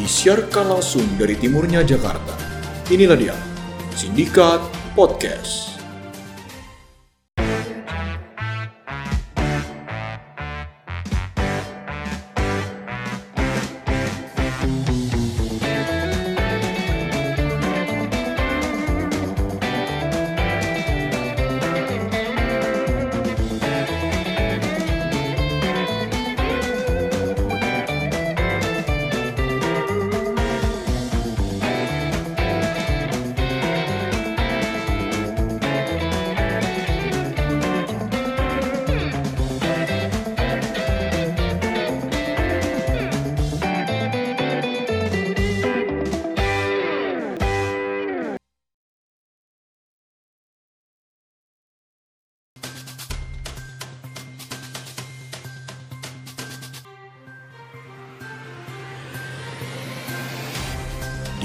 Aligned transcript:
Disiarkan 0.00 0.72
langsung 0.72 1.04
dari 1.20 1.36
timurnya 1.36 1.84
Jakarta. 1.84 2.32
Inilah 2.88 3.20
dia, 3.20 3.36
Sindikat 3.92 4.64
Podcast. 4.96 5.69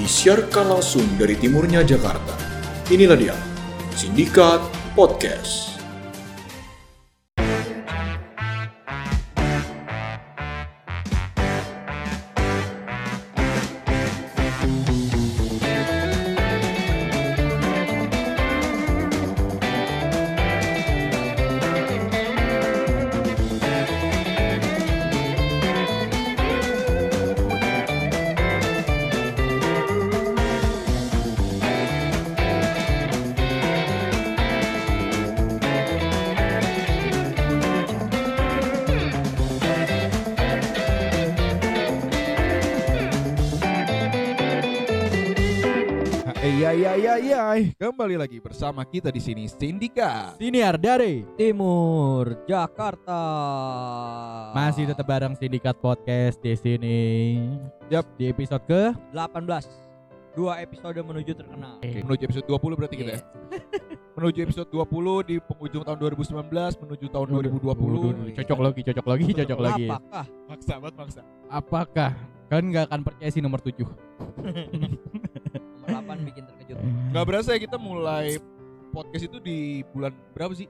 Disiarkan 0.06 0.70
langsung 0.70 1.02
dari 1.18 1.34
timurnya 1.34 1.82
Jakarta. 1.82 2.38
Inilah 2.94 3.18
dia, 3.18 3.34
Sindikat 3.90 4.62
Podcast. 4.94 5.75
Iya 46.96 47.20
iya 47.20 47.20
iya 47.20 47.40
iya, 47.60 47.72
kembali 47.76 48.16
lagi 48.16 48.40
bersama 48.40 48.80
kita 48.80 49.12
di 49.12 49.20
sini 49.20 49.44
Sindikat. 49.44 50.40
Siniar 50.40 50.80
dari 50.80 51.28
Timur 51.36 52.40
Jakarta. 52.48 53.20
masih 54.56 54.88
tetap 54.88 55.04
bareng 55.04 55.36
Sindikat 55.36 55.76
Podcast 55.76 56.40
di 56.40 56.56
sini. 56.56 56.96
Yap. 57.92 58.08
Di 58.16 58.32
episode 58.32 58.64
ke 58.64 58.96
18. 59.12 59.68
Dua 60.32 60.56
episode 60.64 60.96
menuju 60.96 61.36
terkenal. 61.36 61.84
Menuju 61.84 62.32
episode 62.32 62.48
20 62.48 62.80
berarti 62.80 62.96
kita 62.96 63.12
ya. 63.12 63.22
Menuju 64.16 64.38
episode 64.48 64.68
20 64.72 65.28
di 65.28 65.36
penghujung 65.36 65.84
tahun 65.84 65.98
2019 66.00 66.48
menuju 66.80 67.06
tahun 67.12 67.26
2020. 67.44 68.40
Cocok 68.40 68.60
lagi, 68.64 68.80
cocok 68.80 69.04
lagi, 69.04 69.26
cocok 69.36 69.60
lagi. 69.60 69.86
Apakah 69.92 70.24
Maksa 70.48 70.74
banget 70.80 70.94
maksa. 70.96 71.22
Apakah 71.52 72.10
kalian 72.48 72.66
nggak 72.72 72.84
akan 72.88 73.00
percaya 73.04 73.28
sih 73.28 73.44
nomor 73.44 73.60
7? 73.60 73.84
8 75.86 76.28
bikin 76.28 76.42
terkejut? 76.46 76.76
Nggak 77.14 77.24
berasa 77.24 77.48
ya 77.54 77.60
kita 77.62 77.78
mulai 77.78 78.36
podcast 78.90 79.24
itu 79.28 79.38
di 79.40 79.58
bulan 79.94 80.12
berapa 80.34 80.52
sih? 80.52 80.68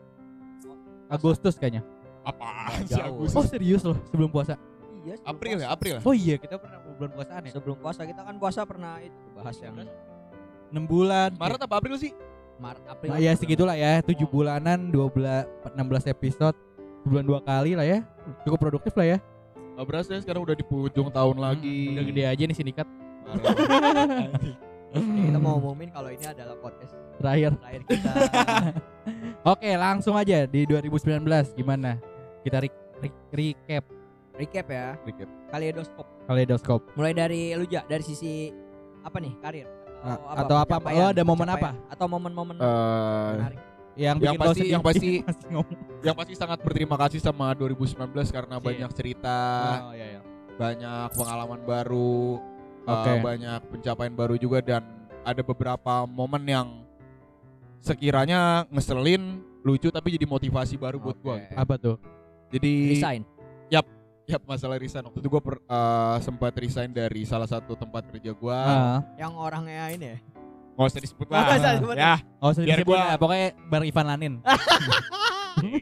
Agustus 1.06 1.54
kayaknya. 1.56 1.82
Apaan 2.27 2.82
sih, 2.84 2.99
Agustus? 2.99 3.38
Oh 3.38 3.47
serius 3.47 3.82
loh 3.87 3.99
sebelum 4.10 4.28
puasa. 4.28 4.59
Iya, 5.06 5.22
sebelum 5.22 5.31
April 5.31 5.54
ya, 5.54 5.59
puasa. 5.59 5.75
April 5.78 5.93
ya? 5.94 6.00
Oh 6.03 6.15
iya 6.15 6.34
kita 6.34 6.54
pernah 6.59 6.78
bulan 6.82 7.10
puasaan 7.15 7.43
ya. 7.47 7.53
Sebelum 7.54 7.77
puasa 7.78 8.00
kita 8.03 8.21
kan 8.27 8.34
puasa 8.37 8.60
pernah 8.66 8.94
itu 8.99 9.19
bahas 9.32 9.56
yang 9.62 9.75
6 9.78 10.82
bulan. 10.91 11.31
Maret 11.38 11.60
apa 11.62 11.75
April 11.78 11.97
sih? 11.97 12.12
Maret 12.59 12.84
April. 12.88 13.09
Nah, 13.15 13.21
ya 13.22 13.33
segitulah 13.37 13.77
ya, 13.77 14.00
7 14.03 14.16
bulanan, 14.27 14.91
12 14.91 15.47
16 15.77 16.09
episode, 16.10 16.56
sebulan 17.06 17.25
dua 17.28 17.41
kali 17.44 17.78
lah 17.78 17.87
ya. 17.87 18.03
Cukup 18.43 18.59
produktif 18.59 18.97
lah 18.98 19.06
ya. 19.15 19.19
Nggak 19.77 19.87
berasa 19.87 20.10
ya 20.16 20.21
sekarang 20.25 20.43
udah 20.43 20.56
di 20.56 20.65
penghujung 20.65 21.12
tahun 21.12 21.37
lagi. 21.37 21.94
Udah 21.94 22.04
gede 22.09 22.22
aja 22.27 22.43
nih 22.48 22.56
sindikat 22.56 22.88
Kita 24.97 25.39
mau 25.39 25.57
umumin 25.57 25.89
kalau 25.91 26.09
ini 26.09 26.25
adalah 26.25 26.57
podcast 26.57 26.93
terakhir. 27.19 27.53
terakhir 27.61 27.83
kita. 27.84 28.11
Oke, 29.53 29.71
langsung 29.75 30.15
aja 30.15 30.45
di 30.45 30.65
2019 30.65 31.23
gimana? 31.53 32.01
Kita 32.43 32.59
re- 32.59 32.73
re- 32.99 33.19
recap 33.31 33.84
Recap 34.37 34.67
ya. 34.69 34.87
Recap. 35.01 35.29
Kaleidoskop. 35.49 36.07
kaleidoskop. 36.29 36.81
Mulai 36.93 37.12
dari 37.12 37.57
lu 37.57 37.65
Ja, 37.65 37.81
dari 37.83 38.05
sisi 38.05 38.53
apa 39.01 39.17
nih? 39.17 39.33
Karir 39.41 39.67
atau 40.07 40.57
apa? 40.61 40.77
pencapaian, 40.79 41.01
Lo 41.01 41.11
ada 41.11 41.23
momen 41.25 41.49
apa? 41.49 41.71
Atau 41.89 42.07
momen-momen 42.07 42.55
menarik? 42.61 43.59
Yang, 43.97 44.17
Yang 44.21 44.34
pasti- 44.45 44.69
yang 44.69 44.83
pasti- 44.84 45.21
yang 46.05 46.15
pasti 46.15 46.34
sangat 46.37 46.61
berterima 46.61 47.01
kasih 47.01 47.19
sama 47.19 47.57
2019 47.57 47.97
karena 48.28 48.61
Iya. 48.61 48.63
banyak 48.63 48.91
cerita, 48.93 49.39
Oh 49.89 49.95
iya 49.97 50.07
iya. 50.15 50.21
banyak 50.61 51.09
pengalaman 51.17 51.61
baru, 51.65 52.39
uh, 52.87 52.95
Oke. 52.97 53.13
banyak 53.21 53.61
pencapaian 53.69 54.15
baru 54.15 54.35
juga 54.35 54.59
dan 54.61 54.83
ada 55.21 55.43
beberapa 55.43 56.07
momen 56.07 56.43
yang 56.43 56.69
sekiranya 57.79 58.65
ngeselin, 58.69 59.39
lucu 59.61 59.89
tapi 59.89 60.11
jadi 60.11 60.25
motivasi 60.25 60.75
baru 60.75 60.99
buat 60.99 61.19
gua. 61.19 61.39
Oke. 61.39 61.51
Apa 61.53 61.75
tuh? 61.77 61.97
Jadi 62.49 62.95
Resign. 62.95 63.23
ya 64.27 64.43
masalah 64.43 64.75
resign 64.75 65.07
waktu 65.07 65.23
itu 65.23 65.31
gua 65.31 65.39
per- 65.39 65.63
uh, 65.65 66.19
sempat 66.19 66.51
resign 66.53 66.91
dari 66.91 67.23
salah 67.23 67.47
satu 67.47 67.79
tempat 67.79 68.11
kerja 68.11 68.35
gua. 68.35 68.59
Ah, 68.59 68.99
Yang 69.15 69.33
orangnya 69.37 69.87
ini 69.89 70.07
ya. 70.07 70.19
Nggak 70.75 70.87
usah 70.91 70.99
disebut 71.01 71.27
Nggak 71.27 71.39
lah. 71.39 71.55
usah 71.55 71.71
disebut. 71.73 71.95
ya, 71.95 72.15
oh 72.37 72.51
sedih 72.51 72.67
Biar 72.67 72.81
gua- 72.83 72.99
lah, 72.99 73.15
pokoknya 73.17 73.47
bareng 73.65 73.87
Ivan 73.87 74.07
Lanin. 74.07 74.35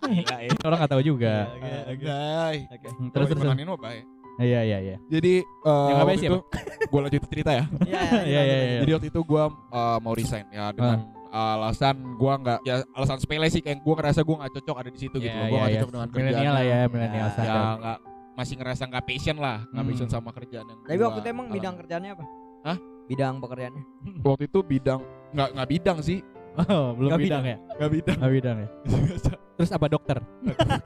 gila 0.04 0.36
ya. 0.44 0.50
Orang 0.60 0.76
nggak 0.76 0.92
tahu 0.92 1.02
juga. 1.02 1.34
Oke, 1.50 1.72
oke. 1.88 2.04
Hai. 2.06 2.56
Oke. 2.68 2.88
Hmm, 2.92 3.08
Terus 3.10 3.26
terus. 3.26 3.40
terus. 3.42 3.56
Ini 3.56 3.64
mah 3.64 3.80
baik. 3.80 4.04
Iya 4.36 4.60
iya 4.62 4.78
iya. 4.80 4.96
Jadi 5.06 5.32
uh, 5.62 5.88
Yang 5.88 5.98
waktu 6.00 6.14
itu 6.20 6.38
gua 6.90 7.00
lanjut 7.02 7.22
cerita 7.28 7.50
ya. 7.52 7.64
Iya, 7.86 8.00
Iya, 8.22 8.40
iya, 8.40 8.40
iya. 8.42 8.78
Jadi 8.82 8.90
waktu 8.92 9.08
itu 9.08 9.20
gua 9.22 9.44
uh, 9.70 9.98
mau 9.98 10.12
resign 10.12 10.46
ya 10.50 10.70
dengan 10.70 10.98
alasan 11.30 11.96
gua 12.14 12.34
nggak 12.36 12.58
ya 12.62 12.86
alasan 12.92 13.18
sepele 13.18 13.46
sih 13.48 13.58
kayak 13.58 13.78
gua 13.80 13.94
ngerasa 13.96 14.22
gua 14.22 14.36
nggak 14.40 14.52
cocok 14.54 14.76
ada 14.76 14.90
di 14.90 14.98
situ 14.98 15.16
gitu 15.18 15.30
loh. 15.32 15.46
Gua 15.46 15.58
nggak 15.60 15.72
cocok 15.76 15.90
dengan 15.90 16.08
kerjaan. 16.08 16.26
Milenial 16.30 16.52
lah 16.52 16.64
ya, 16.64 16.78
milenial 16.86 17.28
Ya, 17.28 17.44
Ya 17.44 17.54
nggak 17.76 17.98
masih 18.34 18.54
ngerasa 18.56 18.82
nggak 18.84 19.04
passion 19.04 19.36
lah, 19.38 19.56
nggak 19.64 19.78
Hmm. 19.78 19.90
passion 19.90 20.08
sama 20.08 20.30
kerjaan 20.30 20.64
yang 20.64 20.78
Tapi 20.80 20.96
gua 20.96 21.06
waktu 21.06 21.20
itu 21.20 21.28
emang 21.28 21.46
alami. 21.46 21.56
bidang 21.56 21.74
kerjaannya 21.76 22.10
apa? 22.12 22.24
Hah? 22.64 22.78
Bidang 23.04 23.34
pekerjaannya. 23.38 23.82
waktu 24.20 24.42
itu 24.44 24.58
bidang 24.60 25.00
nggak 25.30 25.48
nggak 25.52 25.68
bidang 25.68 25.98
sih, 26.00 26.18
Oh, 26.56 26.94
belum 26.94 27.08
Nggak 27.10 27.20
bidang, 27.20 27.44
ya? 27.44 27.56
nggak 27.74 27.90
bidang. 27.90 28.16
Nggak 28.16 28.32
bidang 28.32 28.56
ya. 28.56 28.68
Terus 29.56 29.70
apa 29.70 29.86
dokter? 29.86 30.18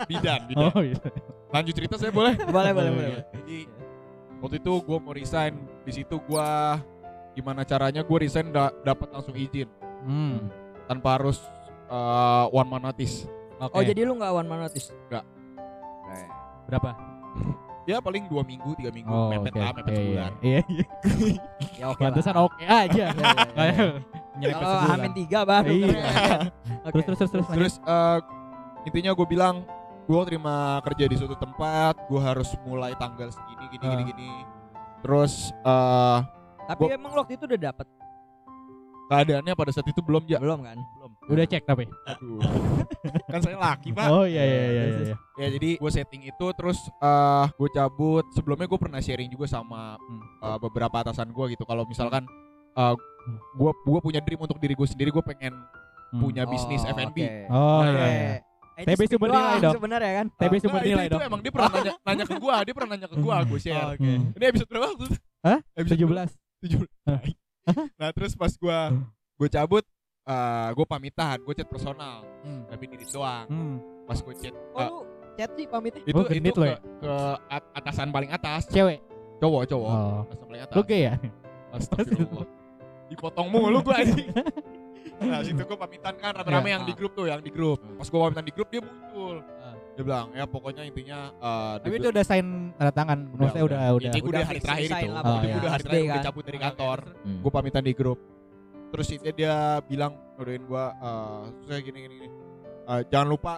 bidan, 0.04 0.40
bidan. 0.48 0.64
Oh 0.72 0.80
iya. 0.80 0.96
Lanjut 1.48 1.74
cerita 1.74 1.94
saya 1.96 2.08
boleh? 2.08 2.34
boleh, 2.56 2.72
boleh, 2.72 2.88
Oh, 2.88 2.94
boleh. 2.94 3.10
iya. 3.10 3.20
Jadi 3.34 3.58
waktu 4.38 4.56
itu 4.58 4.72
gua 4.80 4.98
mau 4.98 5.12
resign, 5.12 5.54
di 5.84 5.92
situ 5.94 6.16
gua 6.22 6.80
gimana 7.32 7.62
caranya 7.62 8.00
gua 8.00 8.18
resign 8.18 8.48
da- 8.48 8.72
dapat 8.82 9.08
langsung 9.10 9.32
izin 9.32 9.68
Hmm. 9.98 10.46
tanpa 10.86 11.16
harus 11.16 11.42
uh, 11.86 12.48
one 12.48 12.68
man 12.68 12.82
notice. 12.84 13.26
Oke. 13.58 13.74
Oh, 13.74 13.82
jadi 13.82 14.04
lu 14.04 14.14
nggak 14.14 14.32
one 14.32 14.46
man 14.46 14.60
notice? 14.62 14.88
Nggak. 15.08 15.24
berapa? 16.64 16.90
Ya 17.84 17.96
paling 17.98 18.28
dua 18.28 18.44
minggu, 18.44 18.72
tiga 18.74 18.88
minggu, 18.88 19.08
Oh, 19.08 19.32
mepet 19.32 19.48
oke. 19.50 19.58
lah, 19.58 19.72
mepet 19.72 19.88
Iya, 19.88 19.96
sebulan. 19.98 20.32
Iya, 20.38 20.60
iya. 20.68 20.84
Ya 21.74 21.84
oke. 21.88 22.02
Pantesan 22.02 22.34
lah. 22.34 22.42
oke 22.42 22.60
aja. 22.62 23.04
Nyerempet 24.38 24.54
Kalau 24.56 24.78
sebulan. 24.78 24.94
hamin 24.94 25.12
tiga 25.12 25.40
baru. 25.42 25.68
Iya. 25.68 26.02
Oke. 26.80 26.92
Terus 26.94 27.04
terus 27.04 27.18
terus 27.18 27.30
terus. 27.30 27.48
Terus 27.50 27.74
eh, 27.80 28.18
intinya 28.84 29.10
gue 29.12 29.26
bilang 29.26 29.56
gue 30.04 30.20
terima 30.24 30.56
kerja 30.80 31.04
di 31.04 31.14
suatu 31.14 31.36
tempat, 31.36 31.94
gue 32.02 32.16
harus 32.18 32.48
mulai 32.62 32.94
tanggal 32.94 33.28
segini, 33.28 33.64
gini, 33.68 33.84
gini, 33.84 33.94
Ah. 33.94 34.06
gini. 34.06 34.30
Terus 34.98 35.32
eh 35.52 36.18
Tapi 36.66 36.82
gua- 36.82 36.94
emang 36.94 37.12
waktu 37.14 37.34
itu 37.34 37.44
udah 37.44 37.60
dapet 37.62 37.86
keadaannya 39.08 39.54
pada 39.54 39.70
saat 39.70 39.84
itu 39.84 40.00
belum 40.00 40.20
ya, 40.24 40.36
belum 40.36 40.60
kan? 40.62 40.76
belum. 40.76 41.10
Udah 41.28 41.44
cek 41.44 41.64
tapi. 41.64 41.88
Aduh. 42.04 42.40
kan 43.32 43.40
saya 43.40 43.56
laki, 43.56 43.88
Pak. 43.90 44.04
Oh 44.06 44.24
iya 44.24 44.40
iya 44.40 44.60
iya 44.62 44.68
iya. 44.86 44.98
iya. 45.02 45.16
Ya 45.38 45.46
jadi 45.50 45.70
gue 45.76 45.90
setting 45.90 46.22
itu 46.24 46.46
terus 46.52 46.78
eh 46.94 47.46
gue 47.50 47.68
cabut. 47.70 48.24
Sebelumnya 48.30 48.64
gue 48.64 48.76
pernah 48.78 49.00
sharing 49.00 49.28
juga 49.28 49.44
sama 49.44 49.96
Hmm. 49.98 50.20
eh, 50.42 50.58
beberapa 50.58 50.96
atasan 50.98 51.28
gue 51.28 51.44
gitu. 51.50 51.64
Kalau 51.64 51.84
misalkan 51.84 52.28
eh 52.78 52.94
gue 53.54 53.70
gue 53.84 54.00
punya 54.00 54.20
dream 54.20 54.40
untuk 54.40 54.56
diri 54.56 54.72
gue 54.72 54.86
sendiri, 54.86 55.10
gue 55.10 55.20
pengen 55.22 55.52
Hmm. 56.08 56.24
punya 56.24 56.48
bisnis 56.48 56.80
Oh, 56.80 56.90
F&B. 56.90 57.18
oke. 57.20 57.28
Oh 57.50 57.82
Nah, 57.84 57.84
iya. 57.84 57.92
Oke. 57.92 58.08
iya. 58.08 58.86
TB 58.86 59.00
itu 59.02 59.12
sumber 59.12 59.28
nilai 59.28 59.56
dong. 59.58 59.74
Sebenarnya 59.74 60.12
kan. 60.14 60.26
TB 60.32 60.52
sumber 60.56 60.78
nah, 60.78 60.86
nilai 60.86 61.04
itu, 61.04 61.10
dong. 61.10 61.18
itu 61.18 61.28
emang 61.28 61.40
dia 61.42 61.52
pernah 61.52 61.68
nanya, 61.68 61.92
nanya 62.06 62.24
ke 62.24 62.34
gue, 62.38 62.56
dia 62.62 62.72
pernah 62.72 62.88
nanya 62.88 63.06
ke 63.06 63.16
gue, 63.18 63.36
gue 63.44 63.58
share. 63.60 63.76
Oh, 63.76 63.92
Oke. 63.92 64.06
Hmm. 64.06 64.22
Ini 64.32 64.44
episode 64.48 64.68
berapa? 64.68 64.86
Hah? 65.40 65.58
Episode 65.74 65.98
17. 66.00 66.32
tujuh 66.58 66.80
nah 68.00 68.08
terus 68.10 68.32
pas 68.32 68.50
gua 68.56 68.90
gue 69.36 69.48
cabut 69.48 69.84
eh 70.24 70.68
gue 70.72 70.86
pamitan 70.88 71.36
gue 71.38 71.54
chat 71.54 71.68
personal 71.68 72.24
Hmm. 72.40 72.64
tapi 72.66 72.88
diri 72.88 73.04
doang 73.06 73.46
Hmm. 73.46 73.76
pas 74.02 74.16
gue 74.16 74.34
chat 74.34 74.54
Oh 74.72 74.80
lu 74.80 74.96
chat 75.34 75.50
sih 75.52 75.66
pamitnya. 75.66 76.00
itu 76.00 76.16
Oh, 76.16 76.24
itu 76.24 76.50
ke, 76.56 76.64
ya? 76.64 76.78
ke 76.80 77.12
at- 77.46 77.70
atasan 77.74 78.08
paling 78.08 78.26
atas 78.28 78.66
Cewek. 78.66 78.98
cowok 79.36 79.62
cowok 79.66 79.86
Oh. 79.86 80.18
atasan 80.24 80.46
paling 80.46 80.62
atas 80.64 80.74
Lu 80.74 80.82
gay 80.82 81.02
ya? 81.04 81.14
Astagfirullah 81.70 82.46
dipotong 83.08 83.48
mulu 83.48 83.80
gue 83.80 83.94
anjing 83.94 84.28
nah 85.20 85.40
situ 85.40 85.58
gue 85.58 85.74
pamitan 85.76 86.14
kan 86.14 86.30
rame-rame 86.32 86.68
Ya. 86.68 86.72
yang 86.72 86.84
di 86.84 86.94
grup 86.94 87.12
tuh 87.12 87.26
yang 87.26 87.40
di 87.40 87.48
grup 87.48 87.82
pas 87.96 88.06
gue 88.06 88.20
pamitan 88.20 88.44
di 88.44 88.52
grup 88.52 88.68
dia 88.68 88.80
muncul 88.80 89.36
Ah. 89.58 89.74
dia 89.92 90.02
bilang 90.02 90.26
ya 90.30 90.44
pokoknya 90.44 90.82
intinya 90.84 91.18
eh, 91.32 91.74
Tapi 91.80 91.90
dia 91.90 91.98
itu 91.98 92.08
udah 92.08 92.22
sign 92.22 92.46
tanda 92.72 92.92
tangan. 92.92 93.18
Maksudnya 93.28 93.64
udah 93.66 93.78
udah. 93.90 94.08
Ini 94.08 94.14
gue 94.14 94.22
udah 94.22 94.30
Udah 94.30 94.46
hari 94.46 94.60
terakhir 94.60 94.86
itu 94.86 95.06
Oh, 95.10 95.18
Itu 95.34 95.42
iya. 95.42 95.56
udah 95.58 95.70
hari 95.70 95.82
terakhir 95.82 95.98
gue 96.00 96.14
kan. 96.14 96.24
cabut 96.24 96.44
dari 96.44 96.58
kantor 96.60 96.98
Hmm. 97.18 97.38
gue 97.40 97.50
pamitan 97.50 97.82
di 97.82 97.92
grup 97.92 98.18
terus 98.88 99.08
itu 99.10 99.28
dia 99.32 99.56
bilang 99.82 100.12
udahin 100.34 100.62
gue 100.62 100.84
uh, 100.96 101.44
saya 101.62 101.80
gini 101.80 101.98
gini, 102.00 102.14
gini. 102.16 102.28
Eh, 102.86 103.00
jangan 103.06 103.28
lupa 103.28 103.52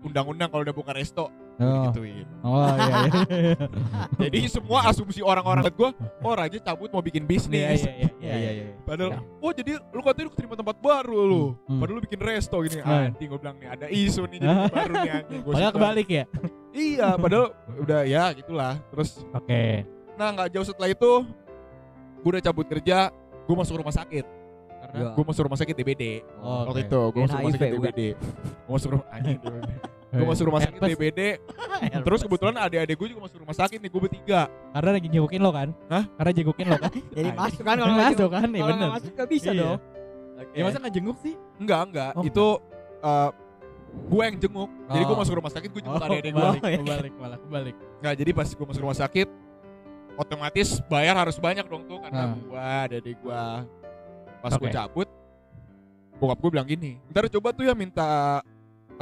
undang-undang 0.00 0.48
kalau 0.48 0.62
udah 0.62 0.70
buka 0.72 0.92
resto 0.92 1.32
Oh. 1.64 1.84
gituin 1.88 2.26
Oh 2.40 2.66
iya 2.68 2.94
iya. 3.06 3.54
jadi 4.22 4.38
semua 4.46 4.80
asumsi 4.84 5.20
orang-orang 5.20 5.62
buat 5.62 5.74
gue 5.74 5.90
oh 6.20 6.34
Raja 6.34 6.58
cabut 6.58 6.88
mau 6.88 6.98
bikin 6.98 7.22
Iya 7.22 7.30
bisnis 7.30 7.80
iya 7.80 7.92
iya 7.92 8.08
iya 8.18 8.34
iya. 8.34 8.50
iya. 8.52 8.64
padahal 8.82 9.10
oh 9.38 9.52
jadi 9.52 9.78
lu 9.86 10.00
katanya 10.00 10.26
lu 10.26 10.32
keterima 10.32 10.54
tempat 10.54 10.76
baru 10.76 11.18
lu 11.22 11.44
Hmm. 11.62 11.78
padahal 11.78 11.96
lu 11.96 12.02
bikin 12.02 12.20
resto 12.20 12.56
gini 12.60 12.78
Hmm. 12.78 13.08
anjing 13.08 13.28
gue 13.28 13.38
bilang 13.38 13.56
nih 13.56 13.68
ada 13.70 13.86
isu 13.88 14.22
nih 14.26 14.38
jadi 14.38 14.56
baru 14.68 14.92
nih 14.96 15.12
anjing 15.14 15.40
Padahal 15.44 15.72
kebalik 15.72 16.08
ya. 16.08 16.24
iya 16.72 17.08
padahal 17.14 17.46
udah 17.76 18.00
ya 18.02 18.24
gitulah 18.32 18.74
terus 18.88 19.22
Oke. 19.30 19.86
nah 20.12 20.28
nggak 20.30 20.48
jauh 20.50 20.64
setelah 20.64 20.88
itu 20.88 21.12
gue 22.18 22.30
udah 22.30 22.42
cabut 22.42 22.66
kerja 22.66 23.08
gue 23.42 23.54
masuk 23.54 23.76
rumah 23.76 23.92
sakit 23.92 24.24
karena 24.24 24.40
Ya. 24.92 25.08
gue 25.10 25.24
masuk 25.24 25.42
rumah 25.42 25.56
sakit 25.56 25.74
DBD 25.74 26.04
Oh, 26.38 26.66
waktu 26.66 26.84
itu 26.84 27.00
gue 27.08 27.20
masuk 27.22 27.38
rumah 27.38 27.54
sakit? 27.54 27.70
DBD 27.72 28.00
gue 28.58 28.72
masuk 28.72 28.88
rumah 28.92 29.06
anjing 29.08 29.38
gue 30.12 30.26
masuk 30.28 30.44
rumah 30.44 30.60
sakit 30.60 30.76
Herpes. 30.76 30.92
DBD 30.92 31.20
terus 32.02 32.20
kebetulan 32.20 32.54
adik-adik 32.58 32.94
gue 32.94 33.08
juga 33.08 33.20
masuk 33.24 33.38
rumah 33.40 33.56
sakit 33.56 33.78
nih 33.78 33.88
gue 33.88 34.00
bertiga 34.02 34.40
Karena 34.70 34.90
lagi 34.92 35.08
jengukin 35.08 35.40
lo 35.40 35.50
kan? 35.50 35.68
Hah? 35.88 36.04
Karena 36.12 36.30
jengukin 36.32 36.66
lo 36.66 36.76
kan? 36.76 36.92
Jadi 37.16 37.28
masuk 37.32 37.62
kan 37.62 37.76
kalau 37.76 37.94
masuk 37.94 38.06
masuk 38.12 38.28
kan? 38.30 38.46
Iya 38.46 38.62
bener. 38.62 38.76
nggak 38.78 38.92
masuk 38.94 39.12
gak 39.14 39.28
bisa 39.30 39.50
Iya. 39.50 39.60
dong. 39.62 39.78
Ya 40.52 40.62
masa 40.62 40.76
nggak 40.78 40.92
jenguk 40.92 41.16
sih? 41.18 41.34
enggak 41.56 41.80
enggak 41.86 42.10
Oh, 42.12 42.22
itu 42.22 42.46
eh, 43.00 43.30
gue 43.92 44.22
yang 44.22 44.36
jenguk 44.38 44.70
jadi 44.86 45.02
gue 45.02 45.10
Oh. 45.10 45.20
masuk 45.20 45.34
rumah 45.34 45.50
sakit 45.50 45.68
gue 45.70 45.80
jenguk 45.80 45.96
Oh, 45.96 46.06
adik-adik 46.06 46.30
gue 46.30 46.36
kebalik, 46.36 46.60
Oh, 46.60 46.68
iya. 46.68 46.78
kebalik 46.78 47.12
malah 47.16 47.38
kebalik. 47.38 47.74
nah 47.98 48.12
jadi 48.12 48.30
pas 48.32 48.48
gue 48.48 48.66
masuk 48.66 48.82
rumah 48.82 48.98
sakit 48.98 49.28
otomatis 50.14 50.68
bayar 50.86 51.14
harus 51.16 51.36
banyak 51.36 51.64
dong 51.64 51.84
tuh 51.86 51.98
karena 51.98 52.22
Ah. 52.22 52.36
gue 52.36 52.60
adik-adik 52.84 53.16
gue 53.18 53.42
pas 54.38 54.52
gue 54.52 54.60
Oke. 54.62 54.74
cabut 54.74 55.08
bokap 56.14 56.38
gue 56.38 56.50
bilang 56.52 56.66
gini 56.66 57.00
ntar 57.08 57.26
coba 57.28 57.48
tuh 57.50 57.64
ya 57.64 57.72
minta 57.72 58.38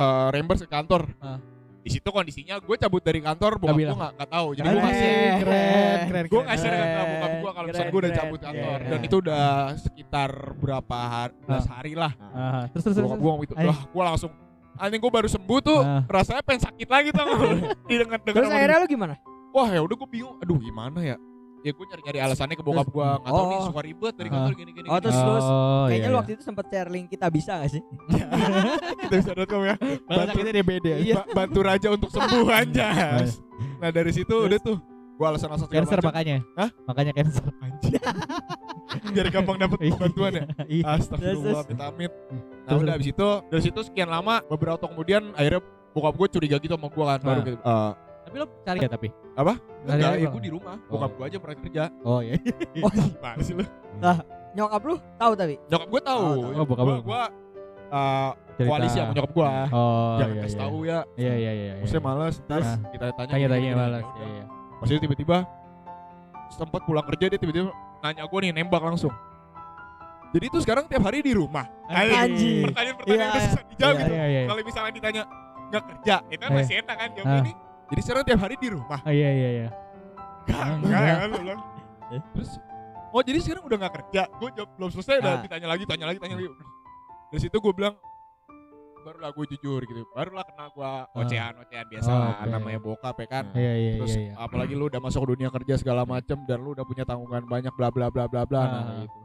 eh, 0.00 0.26
reimburse 0.30 0.64
ke 0.64 0.70
kantor 0.70 1.02
Ah. 1.18 1.38
di 1.80 1.90
situ 1.90 2.04
kondisinya 2.06 2.56
gue 2.58 2.76
cabut 2.76 3.00
dari 3.00 3.20
kantor 3.20 3.56
bokap 3.56 3.72
gue 3.74 3.88
nggak 3.88 4.12
nggak 4.14 4.30
tahu 4.30 4.48
jadi 4.52 4.66
gue 4.66 4.82
masih 4.82 5.10
keren, 5.40 5.98
keren. 6.06 6.24
gue 6.26 6.40
share 6.54 6.76
ke 6.76 7.04
bokap 7.06 7.30
gue 7.34 7.50
kalau 7.50 7.66
misalnya 7.66 7.88
gue 7.88 8.00
udah 8.00 8.12
cabut 8.14 8.38
keren. 8.38 8.48
kantor 8.52 8.78
dan 8.82 9.00
itu 9.00 9.16
udah 9.18 9.44
sekitar 9.78 10.30
berapa 10.56 10.96
hari, 10.98 11.32
belas 11.42 11.64
Ah. 11.64 11.72
hari 11.72 11.92
lah 11.94 12.12
Ah, 12.30 12.62
terus 12.68 12.82
terus 12.82 12.94
terus. 12.94 13.04
bokap 13.04 13.18
gue 13.18 13.30
ngomong 13.30 13.44
itu 13.44 13.54
Ayo. 13.54 13.68
wah 13.68 13.80
gue 13.82 14.02
langsung 14.06 14.30
anjing 14.74 14.96
gue 14.98 15.12
baru 15.12 15.28
sembuh 15.28 15.58
tuh 15.60 15.80
Ah. 15.80 16.02
rasanya 16.06 16.42
pengen 16.42 16.62
sakit 16.62 16.88
lagi 16.88 17.08
tau 17.10 17.24
gak 17.26 17.38
lu? 17.38 17.48
didengar 17.88 18.18
dengar 18.18 18.36
Terus 18.36 18.50
akhirnya 18.50 18.78
lu 18.78 18.88
gimana? 18.88 19.14
wah 19.50 19.68
ya 19.68 19.80
udah 19.80 19.96
gue 19.96 20.08
bingung 20.10 20.36
aduh 20.38 20.58
gimana 20.58 20.98
ya 21.00 21.16
ya 21.60 21.70
gue 21.70 21.84
nyari 21.84 22.02
nyari 22.02 22.18
alasannya 22.20 22.54
ke 22.54 22.62
bokap 22.62 22.88
gue 22.88 23.04
nggak 23.04 23.30
tahu 23.30 23.44
nih 23.44 23.54
Oh. 23.54 23.66
suka 23.66 23.80
ribet 23.82 24.14
dari 24.14 24.28
Ah. 24.28 24.32
kantor 24.32 24.52
gini 24.54 24.70
gini 24.70 24.86
Oh, 24.86 24.92
gini. 24.92 25.02
terus 25.02 25.16
terus 25.16 25.44
Oh, 25.44 25.84
kayaknya 25.84 25.92
iya, 25.92 26.00
lu 26.00 26.10
iya. 26.10 26.18
waktu 26.18 26.32
itu 26.32 26.42
sempet 26.42 26.64
share 26.66 26.88
link 26.88 27.06
kita 27.06 27.26
bisa 27.28 27.52
gak 27.56 27.70
sih? 27.70 27.82
kita 29.02 29.14
bisa 29.16 29.30
com 29.44 29.62
ya 29.62 29.74
bantu, 30.08 30.28
sakitnya 30.30 30.52
DBD. 30.56 30.86
Iya. 31.02 31.14
ba- 31.16 31.28
bantu 31.36 31.58
raja 31.60 31.88
untuk 31.90 32.08
sembuh 32.08 32.48
anjas 32.60 33.30
nah 33.76 33.88
dari 33.88 34.10
situ 34.10 34.32
udah 34.32 34.58
tuh 34.58 34.76
gue 35.14 35.26
alasan-alasan 35.26 35.68
Cancer 35.68 36.00
macam. 36.00 36.08
makanya. 36.08 36.36
Hah? 36.56 36.68
Makanya 36.86 37.12
cancer. 37.12 37.44
biar 39.06 39.28
gampang 39.28 39.56
dapet 39.58 39.78
bantuan 39.94 40.32
ya 40.32 40.44
Iya. 40.66 40.84
Astagfirullah, 40.94 41.60
Terus, 41.60 41.68
minta 41.68 41.84
amit. 41.86 42.08
Nah 42.10 42.40
Terus, 42.66 42.80
udah 42.80 42.92
habis 42.94 43.08
itu 43.08 43.28
dari 43.46 43.62
situ 43.62 43.80
sekian 43.82 44.08
lama 44.08 44.40
beberapa 44.46 44.76
tahun 44.76 44.92
kemudian 44.94 45.22
akhirnya 45.32 45.60
bokap 45.90 46.14
gue 46.16 46.28
curiga 46.30 46.56
gitu 46.56 46.72
sama 46.72 46.88
gue 46.88 47.04
kan 47.04 47.20
baru 47.20 47.36
Nah. 47.36 47.44
gitu. 47.44 47.58
eh, 47.60 47.90
Tapi 48.30 48.36
lo 48.38 48.46
cari 48.62 48.78
ya 48.78 48.88
tapi. 48.88 49.08
Apa? 49.34 49.52
Cari 49.82 49.98
enggak, 49.98 50.12
ya 50.16 50.28
gue 50.30 50.42
di 50.42 50.50
rumah. 50.50 50.76
Bokap 50.86 51.10
Oh. 51.10 51.16
gue 51.18 51.24
aja 51.26 51.36
pernah 51.36 51.56
kerja. 51.58 51.82
Oh 52.00 52.20
iya. 52.20 52.34
Oh, 52.86 52.90
Gimana 52.90 53.42
sih 53.42 53.54
lu? 53.54 53.64
nyokap 54.50 54.82
lu 54.82 54.96
tahu 55.16 55.32
tapi. 55.34 55.54
Nyokap 55.66 55.88
gue 55.88 56.00
tahu. 56.00 56.22
Oh, 56.22 56.34
tahu. 56.38 56.52
Oh, 56.54 56.64
bokap 56.64 56.84
Gue 56.84 56.94
lu. 56.94 57.02
gue 57.02 57.22
eh, 57.90 58.30
Cerita. 58.54 58.70
koalisi 58.70 58.96
sama 58.96 59.12
nyokap 59.12 59.32
gue. 59.32 59.48
Oh 59.70 60.14
Jangan 60.16 60.30
iya. 60.30 60.40
kasih 60.40 60.54
iya. 60.54 60.62
tahu 60.62 60.76
ya. 60.80 60.98
Iya 61.12 61.32
iya 61.34 61.34
iya. 61.34 61.52
iya. 61.52 61.72
Maksudnya 61.82 62.02
males. 62.04 62.36
Terus 62.40 62.68
Ah. 62.68 62.78
kita 62.88 63.04
tanya. 63.10 63.30
Tanya-tanya 63.30 63.58
gini, 63.58 63.66
gini. 63.66 63.74
malas. 63.76 64.04
Iya 64.14 64.26
iya. 64.30 64.44
Pas 64.78 64.86
itu 64.86 65.00
tiba-tiba 65.00 65.36
sempat 66.50 66.80
pulang 66.82 67.06
kerja 67.06 67.24
dia 67.26 67.38
tiba-tiba 67.38 67.70
nanya 68.00 68.24
gue 68.24 68.38
nih 68.40 68.52
nembak 68.52 68.80
langsung. 68.80 69.12
Jadi 70.30 70.44
itu 70.46 70.58
sekarang 70.60 70.86
tiap 70.86 71.02
hari 71.02 71.18
di 71.20 71.34
rumah. 71.34 71.66
Anjing. 71.90 72.70
Pertanyaan-pertanyaan 72.70 73.18
Iya, 73.18 73.34
iya. 73.34 73.42
susah 73.50 73.62
dijawab 73.66 73.90
Iya 73.90 73.98
gitu. 74.00 74.12
iya 74.12 74.24
iya. 74.24 74.40
Kalau 74.46 74.62
misalnya 74.62 74.92
ditanya 74.94 75.22
nggak 75.70 75.84
kerja, 75.86 76.14
itu 76.26 76.40
kan 76.40 76.50
masih 76.52 76.74
enak 76.78 76.96
kan 76.96 77.08
jawab 77.12 77.26
Ah. 77.26 77.38
ini. 77.40 77.52
Jadi 77.90 78.00
sekarang 78.00 78.22
tiap 78.22 78.40
hari 78.40 78.54
di 78.54 78.68
rumah. 78.70 79.00
Ah, 79.02 79.10
Iya 79.10 79.30
iya 79.30 79.48
iya. 79.52 79.68
Enggak, 80.40 80.66
Enggak. 80.78 81.02
ya 81.02 81.26
bilang. 81.28 81.60
Eh. 82.10 82.22
Terus 82.34 82.50
Oh 83.10 83.20
jadi 83.20 83.38
sekarang 83.38 83.66
udah 83.66 83.78
gak 83.80 83.94
kerja 83.98 84.22
Gue 84.32 84.50
jawab 84.54 84.70
belum 84.74 84.90
selesai 84.90 85.18
udah 85.18 85.32
Ah. 85.32 85.42
ditanya 85.42 85.66
lagi 85.66 85.82
Tanya 85.82 86.06
lagi 86.06 86.18
tanya 86.18 86.34
lagi 86.36 86.46
Dari 87.28 87.40
situ 87.40 87.56
gue 87.56 87.72
bilang 87.72 87.94
Barulah 89.00 89.30
gue 89.30 89.44
jujur 89.48 89.82
gitu 89.82 90.06
Barulah 90.10 90.42
kena 90.42 90.70
gue 90.70 90.90
ocehan-ocehan 91.16 91.86
biasa 91.86 92.06
Oh, 92.06 92.30
oke. 92.30 92.46
Namanya 92.48 92.78
bokap 92.78 93.16
ya 93.16 93.26
kan 93.28 93.44
Iya 93.50 93.72
iya 93.74 93.92
Terus 93.98 94.14
iya. 94.14 94.22
iya. 94.24 94.32
apalagi 94.38 94.74
lu 94.74 94.86
udah 94.86 95.00
masuk 95.00 95.26
dunia 95.26 95.50
kerja 95.50 95.74
segala 95.76 96.02
macem 96.04 96.38
Dan 96.46 96.62
lu 96.62 96.70
udah 96.70 96.82
punya 96.82 97.02
tanggungan 97.02 97.42
banyak 97.44 97.74
bla 97.74 97.90
bla 97.90 98.06
bla 98.08 98.24
bla 98.26 98.42
bla 98.44 98.62
nah, 98.62 98.70
Ah. 98.70 98.98
gitu. 99.02 99.18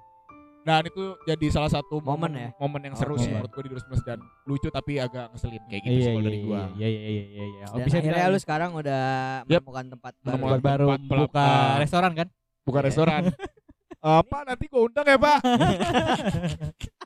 Dan 0.65 0.81
itu 0.89 1.13
jadi 1.29 1.45
salah 1.53 1.69
satu 1.69 2.01
Momen 2.01 2.25
momen, 2.25 2.31
ya? 2.41 2.49
momen 2.57 2.81
yang 2.89 2.95
seru 2.97 3.13
Oke. 3.13 3.21
sih 3.21 3.29
menurut 3.29 3.53
gue 3.53 3.63
di 3.69 3.69
2019 3.69 4.01
dan 4.01 4.19
lucu 4.49 4.67
tapi 4.73 4.97
agak 4.97 5.29
ngeselin 5.29 5.61
kayak 5.69 5.81
gitu 5.85 5.93
Iya 5.93 6.01
sih 6.01 6.01
iya 6.01 6.09
kalau 6.09 6.25
dari 6.25 6.37
iya 6.41 6.45
gua. 6.49 6.61
iya 6.73 6.87
iya 6.89 7.01
iya 7.05 7.23
iya 7.29 7.45
iya. 7.45 7.63
Oh, 7.69 7.77
Dan 7.77 7.85
bisa 7.85 7.97
akhirnya 8.01 8.25
lu 8.33 8.39
sekarang 8.41 8.69
udah 8.73 9.03
Yep. 9.45 9.61
menemukan 9.61 9.85
tempat 9.93 10.13
baru. 10.17 10.25
Menemukan 10.25 10.57
tempat 10.57 10.65
baru 10.65 10.87
tempat 10.97 11.17
buka 11.21 11.45
ah. 11.45 11.77
restoran 11.77 12.11
kan? 12.17 12.27
Bukan 12.65 12.81
restoran. 12.81 13.21
Apa 14.25 14.37
nanti 14.41 14.65
gue 14.65 14.81
undang 14.81 15.05
ya 15.05 15.17
pak? 15.21 15.37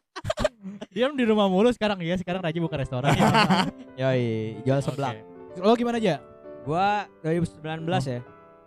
Dia 0.89 1.05
di 1.11 1.23
rumah 1.23 1.47
mulu 1.47 1.69
sekarang 1.71 1.99
ya. 2.03 2.15
Sekarang 2.19 2.43
Raji 2.43 2.59
buka 2.59 2.75
restoran. 2.79 3.11
Yoi, 3.99 4.59
jual 4.63 4.79
sebelah. 4.83 5.15
Oke. 5.15 5.59
Lo 5.63 5.75
gimana 5.75 5.99
aja? 5.99 6.19
Gua 6.63 7.07
2019 7.23 7.59
ya. 8.03 8.19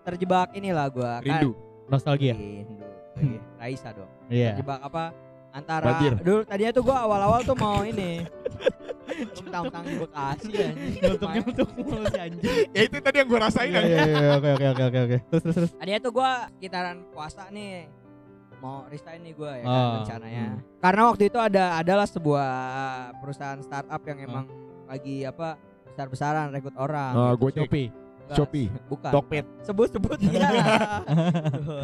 Terjebak 0.03 0.53
inilah 0.57 0.87
gua 0.89 1.21
kan. 1.21 1.41
Rindu. 1.45 1.53
Nostalgia. 1.89 2.33
Rindu. 2.37 2.81
Iya, 3.15 3.41
Raisa 3.57 3.89
dong. 3.93 4.11
Iya. 4.27 4.51
Terjebak 4.55 4.81
apa? 4.81 5.05
Antara 5.53 5.85
Banjir. 5.85 6.13
dulu 6.17 6.41
tadinya 6.43 6.73
tuh 6.73 6.83
gua 6.83 6.97
awal-awal 7.05 7.41
tuh 7.43 7.53
mau 7.55 7.85
ini. 7.85 8.25
Tentang-tentang 9.13 9.85
di 9.85 9.97
Bekasi 10.01 10.51
anjing. 10.57 10.93
Nyuntuk-nyuntuk 10.99 11.69
mulu 11.77 12.05
si 12.09 12.19
anjing. 12.19 12.57
Ya 12.77 12.83
itu 12.89 12.97
tadi 12.99 13.17
yang 13.21 13.29
gue 13.29 13.37
rasain. 13.39 13.69
Iya 13.69 13.81
iya 13.83 14.03
iya 14.09 14.29
oke 14.33 14.49
oke 14.51 14.67
oke 14.67 14.83
oke 14.83 14.99
oke. 15.05 15.17
Terus 15.29 15.41
terus 15.43 15.57
terus. 15.61 15.71
Tadinya 15.77 16.01
tuh 16.01 16.13
gua 16.13 16.31
sekitaran 16.51 16.97
puasa 17.13 17.43
nih 17.49 17.85
mau 18.63 18.87
resign 18.87 19.21
nih 19.21 19.35
gua 19.35 19.53
ya 19.53 19.65
kan 19.65 19.75
Oh, 19.75 19.93
rencananya. 20.01 20.45
hmm. 20.49 20.61
Karena 20.79 21.03
waktu 21.05 21.23
itu 21.27 21.39
ada 21.39 21.65
adalah 21.77 22.07
sebuah 22.07 22.49
perusahaan 23.19 23.61
startup 23.61 24.03
yang 24.07 24.19
emang 24.23 24.45
lagi 24.87 25.17
apa 25.23 25.59
besar-besaran 25.85 26.49
rekrut 26.49 26.77
orang. 26.77 27.13
Ah, 27.13 27.33
gitu. 27.35 27.41
gue 27.43 27.51
Shopee. 27.61 27.89
Shopee. 28.31 28.69
Bukan. 28.87 29.11
Tokped. 29.11 29.45
Sebut-sebut 29.61 30.19
iya. 30.27 30.49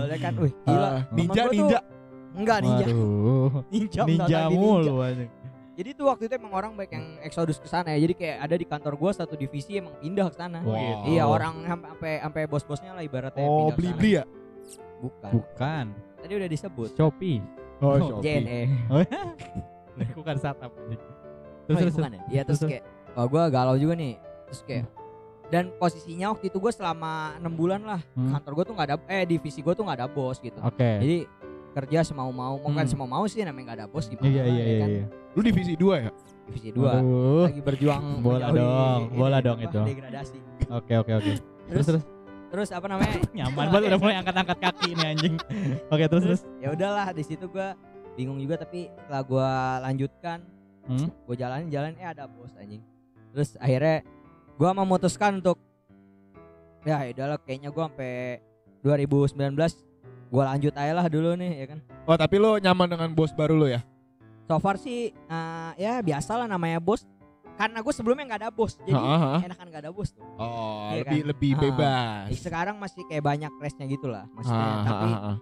Ya 0.06 0.16
kan, 0.18 0.32
wih, 0.36 0.52
gila. 0.62 0.78
Ah, 0.80 1.00
Temen 1.02 1.16
ninja 1.18 1.34
gua 1.36 1.44
tuh- 1.44 1.54
ninja. 1.54 1.80
Enggak 2.30 2.58
ninja. 2.60 2.86
Waduh. 2.86 3.50
Ninja, 3.72 4.00
Ninja 4.04 4.38
mulu 4.48 4.94
anjing. 5.00 5.30
Jadi 5.74 5.90
tuh 5.92 6.04
waktu 6.04 6.26
itu 6.26 6.34
emang 6.34 6.50
orang 6.52 6.72
baik 6.72 6.90
yang 6.90 7.06
eksodus 7.20 7.56
ke 7.56 7.66
sana 7.66 7.92
ya. 7.92 8.00
Jadi 8.00 8.14
kayak 8.16 8.36
ada 8.40 8.54
di 8.54 8.64
kantor 8.64 8.94
gua 8.94 9.10
satu 9.12 9.34
divisi 9.34 9.76
emang 9.76 9.94
pindah 9.96 10.26
ke 10.26 10.36
sana. 10.36 10.58
Wow. 10.60 11.06
Iya, 11.06 11.22
orang 11.24 11.54
sam- 11.62 11.86
sampai 11.86 12.12
sampai 12.18 12.42
bos-bosnya 12.44 12.90
lah 12.92 13.00
ibaratnya 13.00 13.40
Oh 13.40 13.70
pindah 13.70 13.70
ke 13.70 13.76
beli 13.76 13.86
sana. 13.86 13.96
beli 13.96 14.10
ya? 14.12 14.24
Bukan. 14.98 15.30
Bukan. 15.32 15.84
Tadi 16.18 16.32
udah 16.34 16.48
disebut. 16.48 16.88
Shopee. 16.92 17.38
Oh 17.78 17.86
Oh, 17.88 17.96
Shopee. 17.96 18.26
JNE. 18.42 18.60
Lingkungan 19.96 20.36
startup. 20.42 20.70
anjing. 20.70 20.98
Oh, 20.98 21.14
Terus 21.64 21.76
iya, 21.76 21.84
terus. 21.84 21.94
bukan 21.94 22.10
ya? 22.10 22.20
Iya 22.28 22.42
terus 22.42 22.58
terus. 22.58 22.70
kayak 22.72 22.84
oh 23.12 23.26
gue 23.26 23.42
galau 23.48 23.76
juga 23.76 23.94
nih. 23.94 24.14
Terus 24.46 24.60
kayak 24.64 24.84
dan 25.48 25.72
posisinya 25.74 26.30
waktu 26.30 26.48
itu 26.48 26.56
gue 26.56 26.68
selama 26.68 27.12
enam 27.36 27.50
bulan 27.50 27.80
lah 27.80 28.00
Hmm. 28.12 28.32
kantor 28.32 28.52
gue 28.54 28.64
tuh 28.64 28.74
nggak 28.74 28.86
ada 28.86 28.96
eh 29.08 29.24
divisi 29.24 29.60
gue 29.60 29.72
tuh 29.72 29.82
nggak 29.82 29.98
ada 29.98 30.06
bos 30.06 30.36
gitu. 30.38 30.60
Oke. 30.60 30.90
Jadi 31.00 31.16
kerja 31.70 31.98
semau 32.02 32.28
mau 32.28 32.54
mau 32.54 32.70
kan 32.70 32.82
Hmm. 32.82 32.90
semau 32.90 33.06
mau 33.06 33.24
sih 33.24 33.40
namanya 33.40 33.64
nggak 33.64 33.78
ada 33.78 33.86
bos 33.86 34.04
gimana? 34.06 34.26
Iya 34.26 34.42
iya 34.44 34.52
ya 34.52 34.64
iya 34.64 34.76
kan? 34.78 34.88
iya. 34.90 35.04
Lu 35.30 35.40
divisi 35.40 35.72
2 35.72 35.94
ya? 35.98 36.10
Divisi 36.44 36.68
dua 36.70 36.90
Aduh. 36.96 37.44
lagi 37.44 37.60
berjuang 37.60 38.02
Bola 38.24 38.48
menjauhi 38.48 38.56
dong, 38.56 39.00
ini, 39.04 39.16
bola 39.16 39.36
apa, 39.36 39.44
dong 39.44 39.58
itu. 39.60 39.80
Degradasi. 39.84 40.36
Oke 40.70 40.92
oke 40.96 41.12
oke. 41.14 41.32
Terus 41.32 41.40
Terus 41.68 41.86
terus. 41.86 42.04
terus 42.48 42.68
apa 42.72 42.86
namanya? 42.88 43.16
Nyaman 43.36 43.64
banget 43.68 43.82
udah 43.86 44.00
mulai 44.00 44.16
angkat-angkat 44.16 44.58
kaki 44.58 44.88
nih 44.94 45.06
anjing. 45.06 45.34
Oke 45.86 46.04
terus 46.06 46.24
terus. 46.24 46.40
ya 46.58 46.68
udahlah 46.70 47.12
di 47.12 47.20
situ 47.20 47.44
gue 47.46 47.68
bingung 48.14 48.36
juga 48.36 48.56
tapi 48.58 48.88
setelah 48.98 49.22
gue 49.22 49.48
lanjutkan 49.82 50.38
Hmm? 50.84 51.04
gue 51.04 51.36
jalanin 51.36 51.68
jalan 51.68 51.92
eh 51.94 52.08
ada 52.08 52.24
bos 52.24 52.48
anjing 52.56 52.80
terus 53.30 53.54
akhirnya 53.54 54.00
gue 54.58 54.70
memutuskan 54.74 55.38
untuk 55.38 55.58
ya 56.82 57.06
udahlah 57.06 57.38
kayaknya 57.38 57.68
gue 57.68 57.84
sampai 57.84 58.12
2019 58.80 59.54
gue 60.28 60.42
lanjut 60.44 60.74
aja 60.74 60.92
lah 60.92 61.06
dulu 61.06 61.34
nih 61.34 61.52
ya 61.56 61.66
kan 61.68 61.80
Oh, 62.04 62.16
tapi 62.16 62.36
lu 62.36 62.56
nyaman 62.56 62.88
dengan 62.88 63.10
bos 63.12 63.30
baru 63.30 63.54
lu 63.54 63.68
ya? 63.68 63.84
so 64.42 64.56
far 64.56 64.74
sih 64.76 65.12
eh, 65.12 65.70
ya 65.76 66.00
biasa 66.00 66.34
lah 66.34 66.46
namanya 66.46 66.78
bos 66.78 67.04
karena 67.54 67.78
gue 67.78 67.92
sebelumnya 67.92 68.24
nggak 68.26 68.40
ada 68.40 68.50
bos 68.50 68.80
jadi 68.80 68.94
Ha, 68.94 69.14
ha. 69.14 69.32
enakan 69.42 69.66
nggak 69.68 69.82
ada 69.84 69.92
bos 69.92 70.08
tuh 70.10 70.24
Oh, 70.36 70.88
Iya 70.88 71.02
lebih 71.02 71.20
kan? 71.20 71.28
lebih 71.28 71.50
Ah. 71.50 71.60
bebas. 71.60 72.26
sekarang 72.34 72.76
masih 72.76 73.02
kayak 73.04 73.24
banyak 73.24 73.52
resnya 73.58 73.84
gitu 73.86 74.06
lah 74.06 74.24
maksudnya 74.30 74.64
Ah, 74.64 74.72
ha, 74.72 74.86
tapi 74.86 75.06
ha, 75.06 75.18
ha. 75.20 75.32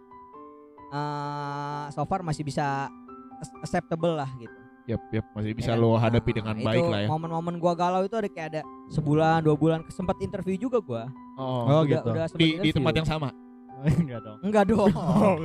eh, 0.89 1.85
so 1.91 2.03
far 2.03 2.21
masih 2.21 2.43
bisa 2.43 2.91
ac- 3.37 3.57
acceptable 3.61 4.13
lah 4.13 4.29
gitu 4.37 4.57
Yap, 4.87 5.03
yap, 5.11 5.27
masih 5.35 5.51
bisa 5.51 5.71
Ya 5.71 5.75
kan? 5.75 5.83
lo 5.83 5.99
hadapi 5.99 6.31
Nah, 6.31 6.37
dengan 6.39 6.57
baik 6.63 6.85
lah 6.87 7.01
ya. 7.03 7.09
Momen-momen 7.11 7.59
gua 7.59 7.75
galau 7.75 8.03
itu 8.03 8.15
ada 8.15 8.31
kayak 8.31 8.49
ada 8.49 8.61
sebulan 8.87 9.43
dua 9.43 9.55
bulan 9.55 9.83
sempat 9.91 10.15
interview 10.19 10.55
juga 10.57 10.79
gua. 10.79 11.11
Oh, 11.35 11.67
Oh, 11.67 11.83
udah, 11.83 11.83
gitu. 11.85 12.09
Udah 12.09 12.25
di 12.33 12.49
di 12.61 12.71
tempat 12.71 12.95
yang 12.95 13.05
sama. 13.05 13.35
Enggak 14.01 14.25
dong. 14.25 14.39
enggak 14.41 14.65
dong. 14.67 14.89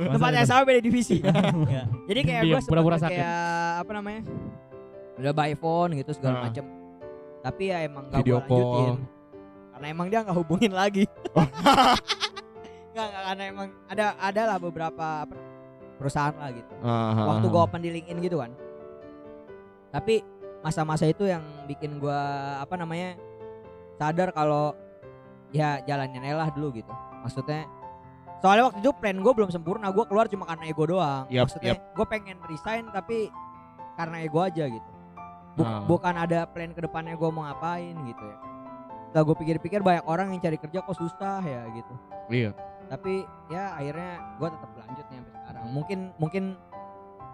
tempat 0.08 0.30
yang 0.32 0.48
sama 0.48 0.62
beda 0.64 0.80
divisi. 0.80 1.18
Ya. 1.68 1.84
Jadi 2.06 2.20
kayak 2.22 2.42
gua 2.46 2.60
pura-pura 2.62 2.96
sakit. 2.96 3.18
kayak 3.18 3.42
apa 3.82 3.90
namanya? 3.92 4.22
Udah 5.18 5.32
by 5.32 5.52
phone 5.52 5.90
gitu 5.94 6.10
segala 6.12 6.34
Nah. 6.34 6.42
macem 6.46 6.64
Tapi 7.42 7.62
ya 7.66 7.82
emang 7.82 8.06
gak 8.06 8.22
Video 8.22 8.38
gua 8.38 8.46
lanjutin. 8.46 8.94
call. 8.94 8.94
Karena 9.72 9.86
emang 9.90 10.06
dia 10.06 10.18
nggak 10.22 10.36
hubungin 10.38 10.72
lagi. 10.72 11.04
Enggak, 12.92 13.06
enggak 13.08 13.22
karena 13.26 13.42
emang 13.44 13.68
ada 13.86 14.04
ada 14.16 14.42
lah 14.46 14.58
beberapa 14.58 15.06
apa, 15.24 15.34
perusahaan 15.96 16.30
lah 16.32 16.50
gitu. 16.52 16.72
Ah, 16.80 17.26
waktu 17.26 17.46
ah, 17.46 17.50
gua 17.50 17.60
open 17.64 17.80
di 17.80 17.90
LinkedIn 17.90 18.20
gitu 18.20 18.36
kan. 18.38 18.52
Tapi 19.92 20.24
masa-masa 20.60 21.04
itu 21.04 21.22
yang 21.24 21.44
bikin 21.64 22.00
gua 22.00 22.16
apa 22.58 22.74
namanya 22.74 23.14
sadar 23.94 24.32
kalau 24.32 24.72
ya 25.52 25.78
jalannya 25.84 26.32
lah 26.32 26.48
dulu 26.48 26.72
gitu. 26.72 26.90
Maksudnya 27.20 27.68
soalnya 28.40 28.72
waktu 28.72 28.80
itu 28.80 28.90
plan 28.92 29.14
gue 29.14 29.32
belum 29.32 29.50
sempurna, 29.50 29.92
gue 29.92 30.04
keluar 30.04 30.26
cuma 30.26 30.48
karena 30.48 30.64
ego 30.66 30.88
doang. 30.88 31.28
Yap, 31.28 31.46
Maksudnya 31.46 31.76
gue 31.78 32.06
pengen 32.08 32.36
resign 32.48 32.88
tapi 32.88 33.28
karena 33.94 34.16
ego 34.18 34.40
aja 34.40 34.64
gitu. 34.66 34.90
Bu- 35.52 35.62
Ah. 35.62 35.84
Bukan 35.84 36.14
ada 36.16 36.48
plan 36.48 36.72
ke 36.72 36.80
depannya 36.80 37.12
gue 37.12 37.28
mau 37.28 37.44
ngapain 37.44 37.92
gitu 37.92 38.24
ya. 38.24 38.36
Setelah 39.06 39.24
gue 39.28 39.36
pikir-pikir 39.36 39.78
banyak 39.78 40.08
orang 40.08 40.32
yang 40.32 40.40
cari 40.40 40.56
kerja 40.56 40.80
kok 40.80 40.96
susah 40.96 41.44
ya 41.44 41.68
gitu 41.70 41.92
Iya. 42.32 42.56
tapi 42.88 43.20
ya 43.46 43.76
akhirnya 43.76 44.12
gue 44.40 44.48
tetap 44.48 44.70
lanjut 44.72 45.04
nih 45.04 45.16
sampai 45.20 45.32
sekarang 45.36 45.62
mungkin 45.68 45.98
mungkin 46.16 46.44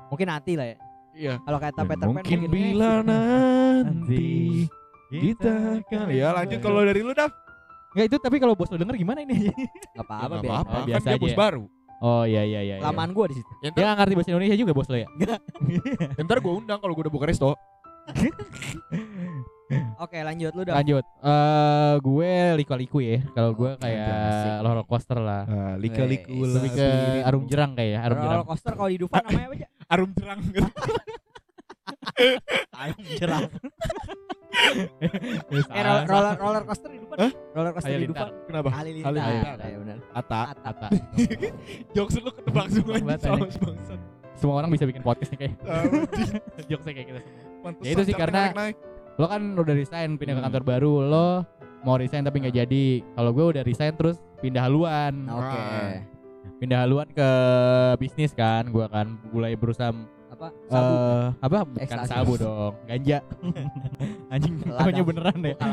mungkin 0.09 0.27
nanti 0.27 0.59
lah 0.59 0.67
ya 0.67 0.77
Iya. 1.19 1.35
kalau 1.41 1.59
kata 1.59 1.75
Dan 1.77 1.89
Peter 1.89 1.99
Pan 2.01 2.15
mungkin 2.15 2.39
mungkin 2.39 2.41
bila 2.49 2.93
nanti 3.09 4.29
kita 5.09 5.55
kan 5.85 6.07
ya 6.09 6.31
lanjut 6.33 6.59
kalau 6.59 6.81
dari 6.81 7.01
lu 7.01 7.11
dah 7.11 7.27
Enggak 7.89 8.07
itu 8.07 8.17
tapi 8.21 8.37
kalau 8.37 8.53
bos 8.53 8.69
lo 8.69 8.77
denger 8.77 8.95
gimana 8.95 9.19
ini? 9.21 9.49
nggak 9.49 10.05
apa-apa 10.07 10.35
biar 10.37 10.53
apa-apa 10.55 10.69
Oh, 10.69 10.77
kan 10.77 10.83
biasa 10.87 11.03
dia 11.03 11.11
aja 11.11 11.19
bos 11.19 11.33
ya. 11.33 11.39
baru 11.39 11.65
Oh 11.99 12.23
iya 12.23 12.43
iya 12.45 12.61
iya. 12.63 12.75
iya. 12.77 12.85
lamaan 12.85 13.11
gue 13.11 13.27
di 13.27 13.37
situ 13.37 13.51
ya, 13.59 13.59
Dia 13.59 13.71
ntar, 13.73 13.83
nggak 13.83 13.97
ngerti 13.99 14.15
bahasa 14.15 14.31
Indonesia 14.31 14.57
juga 14.57 14.73
bos 14.73 14.87
lo 14.87 14.97
ya? 15.03 15.09
ntar 16.17 16.39
gue 16.39 16.53
undang 16.55 16.79
kalau 16.79 16.93
gue 16.93 17.03
udah 17.03 17.11
buka 17.11 17.27
resto 17.27 17.51
oke 19.99 20.17
lanjut 20.19 20.53
lu 20.53 20.63
dah 20.63 20.75
Lanjut. 20.77 21.05
Eh 21.21 21.93
gue 21.99 22.31
liku-liku 22.57 22.99
ya. 23.01 23.21
Kalau 23.31 23.53
gue 23.53 23.71
Oke, 23.71 23.83
kayak 23.83 24.17
roller 24.63 24.85
coaster 24.85 25.19
lah. 25.19 25.43
lika-liku 25.77 26.33
Wes. 26.35 26.55
Lebih 26.55 26.71
ke 26.73 26.87
arum 27.23 27.43
jerang 27.45 27.73
kayak 27.75 27.91
ya, 27.91 27.99
arum 28.03 28.17
jerang. 28.17 28.33
roller 28.35 28.47
coaster 28.47 28.73
kalau 28.73 28.89
di 28.89 28.97
Dufan 28.97 29.21
namanya 29.21 29.67
apa 29.69 29.77
arum 29.88 30.11
terang 30.12 30.40
arum 32.78 33.02
jerang 33.11 33.49
Wes, 35.49 35.64
eh 35.71 35.83
roller, 35.83 36.04
roller, 36.04 36.35
roller 36.37 36.62
coaster 36.64 36.90
di 36.90 36.99
Dufan 36.99 37.16
Hah? 37.21 37.33
roller 37.54 37.73
coaster 37.73 37.95
di. 37.95 38.07
Dufan 38.07 38.28
kenapa 38.45 38.68
Halilintar 38.71 39.12
Halilintar. 39.12 39.57
ya 39.62 39.76
benar 39.78 39.99
Ata 40.12 40.40
Ata. 40.47 40.61
Kata. 40.64 40.88
jokes 41.97 42.14
lu 42.18 42.30
ketebak 42.30 42.66
semua 42.68 42.95
bangsat 42.99 44.00
Semua 44.35 44.54
orang 44.57 44.71
bisa 44.71 44.85
bikin 44.85 45.02
podcast 45.02 45.35
nih 45.35 45.38
kayak. 45.40 45.54
Jokesnya 46.71 46.95
kayak 46.95 47.09
kita 47.09 47.21
semua. 47.21 47.71
Ya 47.83 47.90
itu 47.90 48.02
sih 48.07 48.14
karena- 48.14 48.54
Lo 49.18 49.26
kan 49.26 49.42
udah 49.52 49.75
resign 49.75 50.14
pindah 50.14 50.30
ke 50.33 50.38
Hmm. 50.38 50.47
kantor 50.47 50.62
baru, 50.64 50.92
lo 51.02 51.28
mau 51.83 51.99
resign 51.99 52.23
tapi 52.23 52.38
nggak 52.38 52.54
jadi. 52.57 52.87
Kalau 53.12 53.30
gue 53.35 53.45
udah 53.49 53.62
resign 53.62 53.99
terus 53.99 54.23
pindah 54.38 54.62
haluan. 54.62 55.26
oke 55.26 55.42
Ah. 55.42 55.99
Pindah 56.57 56.78
haluan 56.81 57.09
ke 57.09 57.28
bisnis 57.97 58.33
kan, 58.33 58.67
gue 58.67 58.87
kan 58.87 59.07
mulai 59.28 59.52
berusaha 59.52 59.93
apa 60.28 60.55
sabu 60.67 60.95
eh, 60.95 61.26
apa 61.40 61.59
bukan 61.64 61.83
Ekstasi. 61.83 62.11
sabu 62.11 62.33
dong, 62.35 62.73
ganja. 62.85 63.19
Anjing, 64.33 64.55
namanya 64.62 65.02
beneran 65.02 65.37
deh. 65.38 65.55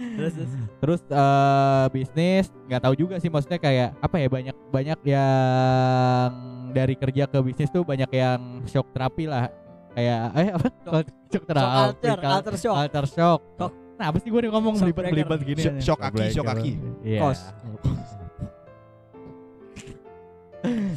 Terus 0.00 0.32
terus 0.32 0.50
Terus 0.80 1.00
eh, 1.06 1.84
bisnis 1.90 2.48
nggak 2.66 2.80
tahu 2.80 2.94
juga 2.96 3.14
sih 3.16 3.28
maksudnya 3.28 3.56
kayak 3.56 3.92
apa 3.98 4.16
ya 4.16 4.28
banyak 4.28 4.56
banyak 4.68 4.98
yang 5.04 6.30
dari 6.70 6.94
kerja 6.94 7.24
ke 7.24 7.38
bisnis 7.38 7.68
tuh 7.68 7.84
banyak 7.84 8.08
yang 8.08 8.40
shock 8.64 8.88
terapi 8.90 9.26
lah 9.26 9.52
kayak 9.92 10.20
eh 10.32 10.48
apa 10.50 10.66
Shock. 10.70 10.88
shock 10.88 11.06
Shock 11.30 11.44
terapi 11.44 11.76
alter, 11.76 12.16
kal- 12.16 12.32
alter 12.32 12.54
shock. 12.56 12.76
alter 12.76 13.04
shock 13.06 13.40
Shock. 13.54 13.72
Kenapa 13.94 14.16
sih 14.16 14.28
gue 14.32 14.40
ngomong 14.48 14.74
belibet 14.80 15.04
belibet 15.06 15.40
gini 15.44 15.60
Shock- 15.60 15.80
shock 15.84 15.98
kaki, 16.00 16.22
shock 16.32 16.46
kaki. 16.48 16.72
Iya. 17.04 17.20
Kos. 17.20 17.40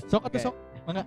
Shock 0.05 0.23
atau 0.23 0.29
Oke. 0.29 0.39
shock? 0.39 0.55
Enggak. 0.83 1.05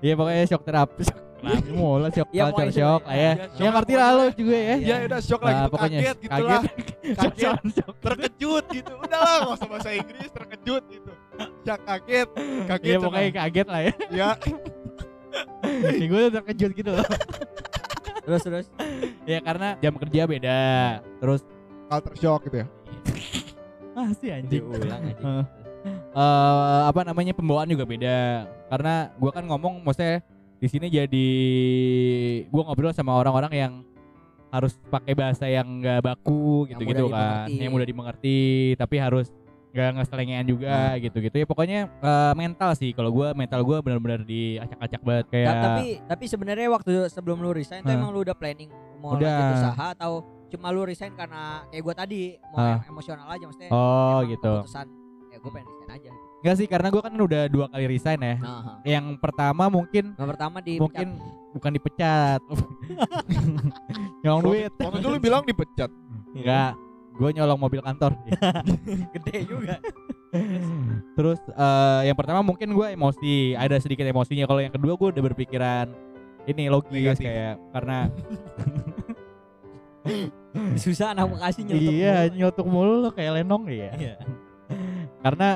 Iya 0.00 0.12
pokoknya 0.14 0.44
shock 0.46 0.62
terapi. 0.62 1.02
Shock 1.02 1.20
terapi 1.36 1.70
mulu 1.70 2.08
shock 2.08 2.28
Iya, 2.30 2.42
culture 2.46 2.72
shock 2.72 3.02
lah 3.04 3.12
ya. 3.14 3.20
ya. 3.20 3.32
Shock 3.50 3.60
lah 3.60 3.72
ngerti 3.74 3.94
lah 3.94 4.08
lo 4.10 4.24
juga 4.32 4.56
ya. 4.56 4.76
ya 4.78 4.94
udah 5.04 5.20
shock 5.20 5.40
Nah, 5.40 5.44
lah 5.44 5.52
gitu 5.54 5.68
pokoknya 5.70 5.98
kaget 6.00 6.16
gitu 6.16 6.32
lah 6.40 6.62
kaget 7.20 7.44
Shock, 7.44 7.60
shock. 7.70 7.94
terkejut 8.00 8.64
gitu 8.70 8.92
udah 8.94 9.18
lah 9.18 9.36
nggak 9.38 9.54
usah 9.54 9.68
bahasa 9.68 9.90
Inggris 9.92 10.30
terkejut 10.30 10.84
gitu 10.88 11.10
ya 11.60 11.74
kaget 11.78 12.28
kaget 12.64 12.86
Iya 12.86 12.96
pokoknya 12.98 13.30
kaget 13.34 13.66
lah 13.66 13.80
ya. 13.82 13.92
ya 14.10 14.28
Nih 15.90 16.06
gue 16.06 16.20
terkejut 16.30 16.70
gitu 16.72 16.90
loh. 16.90 17.06
terus 18.24 18.40
terus 18.40 18.66
ya 19.24 19.38
karena 19.38 19.76
jam 19.78 19.94
kerja 19.94 20.20
beda. 20.24 20.60
Terus 21.20 21.40
culture 21.86 22.16
shock 22.16 22.40
gitu 22.44 22.56
ya 22.60 22.66
masih 23.94 24.28
anjing. 24.34 24.50
diulang 24.60 25.02
aja 25.02 25.22
Heeh. 25.22 25.44
Eh, 26.14 26.80
apa 26.88 27.00
namanya 27.04 27.32
pembawaan 27.36 27.68
juga 27.68 27.84
beda. 27.84 28.48
Karena 28.72 29.12
gua 29.20 29.30
kan 29.34 29.44
ngomong 29.44 29.84
maksudnya 29.84 30.24
di 30.58 30.68
sini 30.70 30.86
jadi 30.88 31.28
gua 32.48 32.70
ngobrol 32.70 32.94
sama 32.96 33.12
orang-orang 33.18 33.52
yang 33.52 33.72
harus 34.54 34.78
pakai 34.86 35.18
bahasa 35.18 35.50
yang 35.50 35.66
nggak 35.82 35.98
baku 36.06 36.70
gitu-gitu 36.70 37.10
kan, 37.10 37.50
dimengerti. 37.50 37.58
yang 37.58 37.72
mudah 37.74 37.88
dimengerti 37.90 38.38
tapi 38.78 39.02
harus 39.02 39.34
nggak 39.74 39.90
ngeselengean 39.98 40.46
juga 40.46 40.94
gitu-gitu. 41.02 41.36
Ya 41.42 41.46
pokoknya 41.50 41.78
eh, 41.90 42.32
mental 42.38 42.70
sih. 42.78 42.94
Kalau 42.94 43.10
gua 43.10 43.34
mental 43.34 43.66
gua 43.66 43.82
benar-benar 43.82 44.22
diacak-acak 44.22 45.02
banget. 45.02 45.26
Kayak 45.34 45.50
Ta- 45.50 45.62
tapi 45.66 45.86
tapi 46.06 46.24
sebenarnya 46.30 46.68
waktu 46.70 46.92
sebelum 47.10 47.42
lu 47.42 47.50
resign 47.50 47.82
tuh 47.82 47.90
Hah. 47.90 47.98
emang 47.98 48.14
lu 48.14 48.22
udah 48.22 48.38
planning 48.38 48.70
mau 49.02 49.18
Udah. 49.18 49.26
lanjut 49.34 49.58
usaha 49.58 49.86
atau 49.98 50.12
cuma 50.48 50.70
lu 50.70 50.86
resign 50.86 51.12
karena 51.18 51.66
kayak 51.74 51.82
gua 51.82 51.94
tadi 51.98 52.38
mau 52.54 52.62
yang 52.62 52.86
emosional 52.86 53.26
aja 53.26 53.44
maksudnya 53.50 53.70
oh 53.74 54.18
gitu. 54.30 54.52
keputusan 54.62 54.86
ya 55.34 55.36
gua 55.42 55.50
pengen 55.50 55.66
resign 55.66 55.90
aja. 55.90 56.10
Gitu. 56.14 56.22
Enggak 56.44 56.54
sih 56.60 56.66
karena 56.70 56.88
gua 56.94 57.02
kan 57.02 57.12
udah 57.18 57.42
dua 57.50 57.66
kali 57.66 57.84
resign 57.90 58.20
ya. 58.22 58.34
Nah, 58.38 58.78
yang 58.86 59.06
pertama 59.18 59.66
mungkin 59.66 60.14
yang 60.14 60.30
pertama 60.30 60.62
di 60.62 60.78
mungkin 60.78 61.18
bukan 61.50 61.70
dipecat. 61.74 62.40
Nyolong 64.22 64.42
duit. 64.46 64.70
waktu 64.78 65.02
itu 65.02 65.08
lu 65.10 65.18
bilang 65.18 65.42
dipecat? 65.42 65.90
Enggak 66.30 66.78
gue 67.14 67.28
nyolong 67.30 67.56
mobil 67.56 67.78
kantor 67.78 68.18
gede 69.14 69.46
juga 69.46 69.78
terus 71.14 71.38
eh, 71.46 72.00
yang 72.06 72.16
pertama 72.18 72.42
mungkin 72.42 72.74
gue 72.74 72.86
emosi 72.90 73.54
ada 73.54 73.78
sedikit 73.78 74.02
emosinya 74.02 74.44
kalau 74.44 74.58
yang 74.58 74.74
kedua 74.74 74.98
gue 74.98 75.08
udah 75.14 75.22
berpikiran 75.24 75.86
ini 76.44 76.66
logis 76.66 76.90
Negatif. 77.16 77.24
kayak 77.24 77.54
karena 77.70 77.98
susah 80.84 81.16
anak 81.16 81.32
bekasi 81.32 81.60
nyelotok 81.64 81.92
iya 81.94 82.16
mulu. 82.20 82.34
nyotok 82.36 82.66
mulu 82.68 82.94
lo 83.00 83.10
kayak 83.10 83.32
lenong 83.40 83.64
ya 83.70 83.90
Iya. 83.96 84.14
karena 85.24 85.48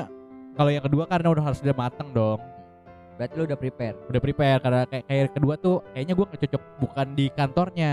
kalau 0.55 0.71
yang 0.73 0.83
kedua 0.83 1.03
karena 1.05 1.27
udah 1.29 1.43
harus 1.45 1.59
udah 1.61 1.75
mateng 1.75 2.09
dong 2.11 2.39
Berarti 3.19 3.35
lu 3.35 3.43
udah 3.51 3.59
prepare. 3.59 3.99
udah 4.07 4.21
prepare 4.23 4.59
karena 4.63 4.81
kayak 4.87 5.03
kayak 5.03 5.35
kedua 5.35 5.59
tuh 5.59 5.83
kayaknya 5.91 6.13
gue 6.15 6.25
cocok 6.39 6.61
bukan 6.79 7.07
di 7.19 7.25
kantornya 7.29 7.91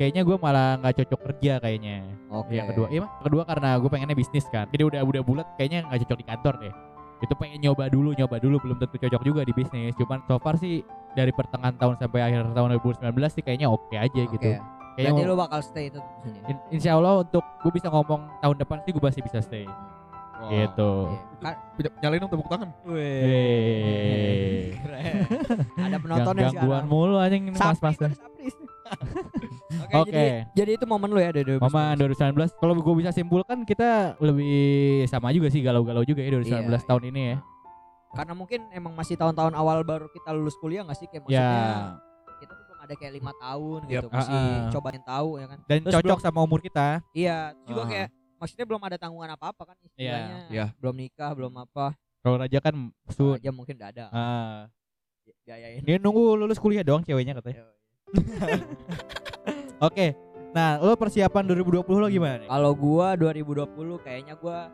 kayaknya 0.00 0.24
gue 0.24 0.32
malah 0.34 0.80
nggak 0.80 0.94
cocok 0.96 1.20
kerja 1.28 1.52
kayaknya 1.60 2.00
Oke. 2.30 2.56
yang 2.56 2.66
kedua 2.66 2.86
iya 2.88 3.04
kedua 3.20 3.42
karena 3.44 3.76
gue 3.76 3.86
pengennya 3.86 4.16
bisnis 4.16 4.48
kan 4.48 4.64
jadi 4.66 4.88
udah 4.88 5.00
udah 5.04 5.20
bulat 5.20 5.44
kayaknya 5.54 5.84
nggak 5.84 6.00
cocok 6.02 6.16
di 6.16 6.26
kantor 6.26 6.54
deh 6.58 6.72
itu 7.20 7.34
pengen 7.36 7.60
nyoba 7.60 7.84
dulu 7.86 8.10
nyoba 8.10 8.40
dulu 8.40 8.56
belum 8.58 8.80
tentu 8.80 8.96
cocok 8.96 9.20
juga 9.20 9.44
di 9.44 9.52
bisnis 9.52 9.92
cuman 9.94 10.24
so 10.24 10.40
far 10.40 10.56
sih 10.56 10.80
dari 11.12 11.28
pertengahan 11.30 11.76
tahun 11.76 12.00
sampai 12.00 12.20
akhir 12.24 12.48
tahun 12.50 12.80
2019 12.80 13.04
sih 13.28 13.42
kayaknya 13.42 13.68
oke 13.68 13.92
aja 13.92 14.08
Oke. 14.18 14.32
gitu 14.32 14.48
kayaknya 14.90 15.12
Berarti 15.12 15.20
mau- 15.22 15.28
lu 15.28 15.36
bakal 15.38 15.60
stay 15.60 15.84
itu 15.86 16.00
di 16.18 16.28
sini. 16.30 16.48
in- 16.48 16.64
insya 16.72 16.96
Allah 16.96 17.20
untuk 17.20 17.44
gue 17.60 17.70
bisa 17.70 17.86
ngomong 17.86 18.20
tahun 18.40 18.56
depan 18.56 18.76
sih 18.80 18.90
gue 18.90 19.02
masih 19.02 19.20
bisa 19.20 19.38
stay 19.38 19.68
gitu 20.42 20.92
Iya. 21.06 21.20
Kan 21.38 21.54
Punya- 21.76 21.92
Nyalain 22.00 22.18
dong 22.18 22.30
tepuk 22.30 22.48
tangan. 22.48 22.68
Yeay. 22.88 24.72
ada 25.78 25.96
penonton 25.98 26.34
yang 26.34 26.52
gangguan 26.54 26.84
mulu 26.86 27.16
anjing 27.16 27.52
mas-mas 27.52 27.96
Oke, 29.80 29.94
Oke. 29.96 30.10
jadi, 30.10 30.26
jadi 30.52 30.70
itu 30.74 30.84
momen 30.84 31.08
lu 31.08 31.18
ya 31.18 31.30
dari 31.30 31.46
2019. 31.48 31.62
Mama 31.62 31.82
2019 31.94 32.58
kalau 32.58 32.72
gue 32.74 32.94
bisa 32.96 33.10
simpulkan 33.10 33.58
kita 33.62 34.14
lebih 34.18 34.58
sama 35.06 35.30
juga 35.30 35.48
sih 35.48 35.60
galau-galau 35.60 36.02
juga 36.02 36.20
ya 36.20 36.30
2019 36.32 36.66
Iya, 36.68 36.78
tahun 36.84 37.02
ini 37.08 37.20
ya. 37.24 37.36
Karena 38.10 38.34
mungkin 38.34 38.60
emang 38.70 38.92
masih 38.92 39.14
tahun-tahun 39.14 39.54
awal 39.54 39.82
baru 39.82 40.06
kita 40.08 40.30
lulus 40.30 40.54
kuliah 40.56 40.82
gak 40.82 40.96
sih 40.96 41.06
kayak 41.06 41.22
maksudnya 41.22 41.38
Ya. 41.40 41.94
kita 42.36 42.52
tuh 42.52 42.64
belum 42.66 42.80
ada 42.80 42.94
kayak 42.94 43.12
lima 43.14 43.32
tahun 43.32 43.80
Yep. 43.80 43.90
gitu 43.92 44.06
masih 44.10 44.32
Ah, 44.32 44.42
ah. 44.58 44.70
cobain 44.70 45.02
tahu 45.04 45.28
ya 45.32 45.46
kan. 45.46 45.58
Dan 45.64 45.78
Terus 45.80 45.94
cocok 45.94 46.06
belum- 46.10 46.24
sama 46.24 46.38
umur 46.40 46.60
kita. 46.60 46.88
Iya, 47.12 47.38
terus 47.52 47.66
juga 47.68 47.80
Ah. 47.80 47.88
kayak 47.88 48.08
maksudnya 48.36 48.64
belum 48.66 48.82
ada 48.82 48.96
tanggungan 48.96 49.30
apa-apa 49.32 49.62
kan 49.64 49.76
istilahnya. 49.80 50.38
Iya. 50.48 50.64
Belum 50.76 50.94
nikah, 50.96 51.30
belum 51.32 51.54
apa. 51.56 51.94
Kalau 52.20 52.36
raja 52.36 52.58
kan 52.58 52.74
Su 53.08 53.14
su 53.14 53.24
aja 53.32 53.48
mungkin 53.48 53.74
udah 53.76 53.88
ada. 53.88 54.06
ah. 54.10 54.58
Gayain. 55.40 55.80
Dia 55.80 55.96
nunggu 55.96 56.34
lulus 56.36 56.58
kuliah 56.58 56.82
doang 56.82 57.00
ceweknya 57.00 57.32
katanya. 57.32 57.64
Oke. 59.80 60.06
Nah, 60.50 60.76
lo 60.76 60.92
persiapan 60.94 61.46
2020 61.46 61.86
lo 61.96 62.08
gimana 62.08 62.42
nih? 62.42 62.48
Kalau 62.48 62.72
gua 62.74 63.14
2020 63.14 63.70
kayaknya 64.02 64.34
gua 64.34 64.66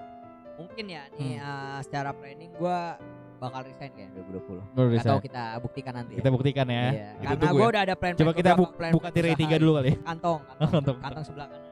mungkin 0.56 0.84
ya 0.88 1.02
nih 1.12 1.36
Hmm. 1.36 1.44
eh, 1.44 1.78
secara 1.84 2.10
planning 2.10 2.48
gua 2.56 2.96
bakal 3.36 3.60
resign 3.62 3.92
kayak 3.92 4.08
2020. 4.16 4.64
Baru 4.72 4.88
Gak 4.88 4.94
bisa. 4.96 5.08
tahu 5.10 5.20
kita 5.20 5.44
buktikan 5.60 5.92
nanti. 5.94 6.12
Kita 6.16 6.30
buktikan 6.32 6.66
ya. 6.66 6.84
Iya, 6.88 7.08
Kita 7.14 7.28
Karena 7.36 7.52
gua 7.52 7.60
ya. 7.60 7.68
udah 7.68 7.82
ada 7.84 7.94
plan. 7.94 8.12
Coba 8.14 8.32
kita 8.32 8.50
bu 8.52 8.64
buka 8.90 9.08
tirai 9.10 9.34
tiga 9.34 9.56
dulu 9.56 9.72
kali. 9.76 9.88
ya. 9.92 9.96
Kantong, 10.02 10.40
Kantong. 10.48 10.70
kantong, 10.72 10.96
kantong 10.98 11.24
sebelah 11.24 11.46
kanan. 11.46 11.64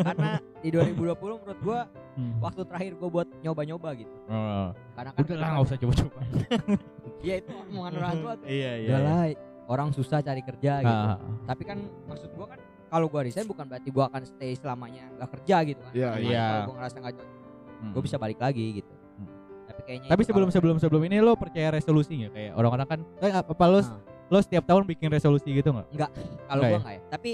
Karena 0.00 0.30
di 0.58 0.68
2020 0.68 1.14
menurut 1.36 1.60
gua 1.60 1.80
Hmm. 2.14 2.34
waktu 2.38 2.62
terakhir 2.64 2.92
gua 2.94 3.08
buat 3.12 3.28
nyoba-nyoba 3.40 3.88
gitu. 3.96 4.14
Oh. 4.26 4.70
Karena 4.92 5.10
kan 5.10 5.20
Udah 5.20 5.36
lah 5.36 5.48
nggak 5.52 5.64
usah 5.64 5.76
coba-coba. 5.76 6.18
Iya 7.18 7.34
itu 7.36 7.50
omongan 7.50 7.92
orang 7.96 8.14
tua 8.16 8.32
tuh. 8.34 8.46
Iya 8.46 8.72
iya. 8.76 8.88
Udah 8.88 9.00
lah, 9.02 9.22
orang 9.68 9.92
susah 9.92 10.18
cari 10.18 10.40
kerja 10.40 10.80
gitu. 10.80 11.04
Ah, 11.06 11.20
Tapi 11.46 11.62
kan 11.62 11.78
maksud 12.04 12.32
gua 12.32 12.46
kan 12.48 12.58
kalau 12.88 13.06
gua 13.06 13.20
resign 13.20 13.44
bukan 13.44 13.64
berarti 13.64 13.88
gua 13.88 14.08
akan 14.08 14.22
stay 14.24 14.52
selamanya 14.52 15.04
nggak 15.14 15.30
kerja 15.38 15.56
gitu 15.62 15.80
kan. 15.80 15.92
Iya, 15.92 16.08
Cuman 16.10 16.24
iya. 16.26 16.44
Kalau 16.48 16.64
gua 16.64 16.74
ngerasa 16.78 16.96
nggak 16.98 17.14
cocok, 17.14 17.28
hmm. 17.78 17.92
gua 17.92 18.02
bisa 18.02 18.16
balik 18.16 18.38
lagi 18.38 18.64
gitu. 18.74 18.94
Hmm. 19.14 19.28
Tapi 19.64 19.80
kayaknya 19.84 20.08
Tapi 20.08 20.22
sebelum 20.24 20.48
kalau- 20.48 20.56
sebelum 20.56 20.76
sebelum 20.78 21.02
ini 21.04 21.16
lo 21.20 21.32
percaya 21.34 21.68
resolusi 21.70 22.12
nggak 22.18 22.32
kayak 22.32 22.52
orang-orang 22.54 22.86
kan 22.88 23.00
eh, 23.20 23.30
apa, 23.30 23.52
apa 23.52 23.64
lo 23.66 23.78
Nah. 23.78 24.00
lo 24.28 24.38
setiap 24.40 24.64
tahun 24.64 24.84
bikin 24.84 25.08
resolusi 25.08 25.48
gitu 25.50 25.68
nggak? 25.70 25.86
kalau 25.88 26.08
Enggak 26.58 26.70
gua 26.70 26.80
nggak 26.80 26.94
ya. 26.94 27.02
Tapi 27.08 27.30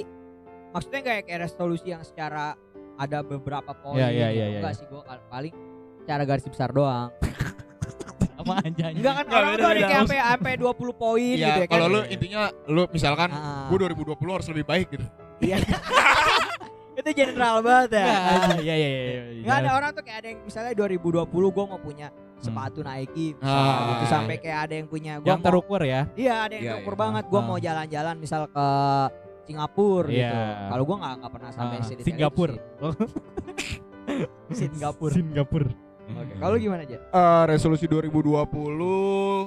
maksudnya 0.71 1.00
kayak 1.03 1.23
kayak 1.25 1.41
resolusi 1.45 1.87
yang 1.91 2.03
secara 2.03 2.59
ada 2.95 3.19
beberapa 3.23 3.71
poin 3.73 3.99
Iya, 3.99 4.11
iya, 4.11 4.26
gitu. 4.26 4.35
iya, 4.35 4.47
iya, 4.47 4.59
enggak 4.59 4.75
iya. 4.75 4.79
sih 4.79 4.87
gua 4.87 5.03
paling 5.25 5.55
cara 6.05 6.23
garis 6.23 6.45
besar 6.45 6.71
doang. 6.71 7.14
Apa 8.45 8.55
aja? 8.61 8.85
Enggak 8.91 9.13
kan 9.15 9.25
orang 9.27 9.51
beda, 9.51 9.59
tuh 9.59 9.69
ada 9.69 9.81
kayak 9.81 9.99
sampai 9.99 10.19
sampai 10.21 10.53
20 10.55 10.93
poin 10.95 11.35
gitu 11.35 11.41
Iya, 11.41 11.55
ya 11.55 11.65
kan. 11.65 11.73
kalau 11.73 11.87
lu 11.89 12.01
intinya 12.07 12.43
lu 12.67 12.83
misalkan 12.89 13.29
Ah. 13.31 13.67
gue 13.67 13.77
2020 13.81 14.05
harus 14.31 14.47
lebih 14.47 14.65
baik 14.65 14.87
gitu. 14.91 15.07
Iya. 15.41 15.57
itu 16.95 17.11
general 17.11 17.59
banget 17.59 17.99
ya. 17.99 18.07
Iya 18.57 18.75
iya 18.75 18.89
iya. 18.89 19.23
Enggak 19.41 19.57
ada 19.59 19.71
orang 19.73 19.91
tuh 19.91 20.02
kayak 20.02 20.19
ada 20.21 20.28
yang 20.30 20.41
misalnya 20.43 20.73
2020 20.73 21.26
gua 21.50 21.65
mau 21.67 21.80
punya 21.80 22.07
sepatu 22.39 22.80
Nike 22.80 23.35
misalnya 23.35 23.73
Ah. 23.75 23.89
gitu 23.91 24.04
sampai 24.07 24.37
kayak 24.37 24.59
ada 24.63 24.75
yang 24.76 24.87
punya 24.87 25.13
gua 25.19 25.26
yang 25.26 25.41
mau 25.41 25.47
terukur 25.49 25.80
ya. 25.80 26.00
Iya, 26.15 26.35
ada 26.39 26.52
yang 26.54 26.63
Iya, 26.63 26.73
terukur 26.76 26.95
iya. 26.95 27.00
banget 27.00 27.25
gua 27.26 27.41
Ah. 27.41 27.45
mau 27.45 27.59
jalan-jalan 27.59 28.15
misal 28.15 28.43
ke 28.47 28.67
Singapura 29.45 30.09
gitu. 30.09 30.23
Iya. 30.23 30.69
Kalau 30.71 30.83
gua 30.85 30.97
nggak 30.97 31.15
nggak 31.19 31.33
pernah 31.35 31.50
sampai 31.50 31.76
Ah, 31.76 31.85
Singapura. 32.07 32.54
Singapura. 34.54 35.13
Singapura. 35.13 35.71
Oke. 36.06 36.34
Kalau 36.36 36.56
gimana 36.56 36.82
aja? 36.82 36.99
Eh, 37.00 37.45
resolusi 37.49 37.84
2020 37.84 38.45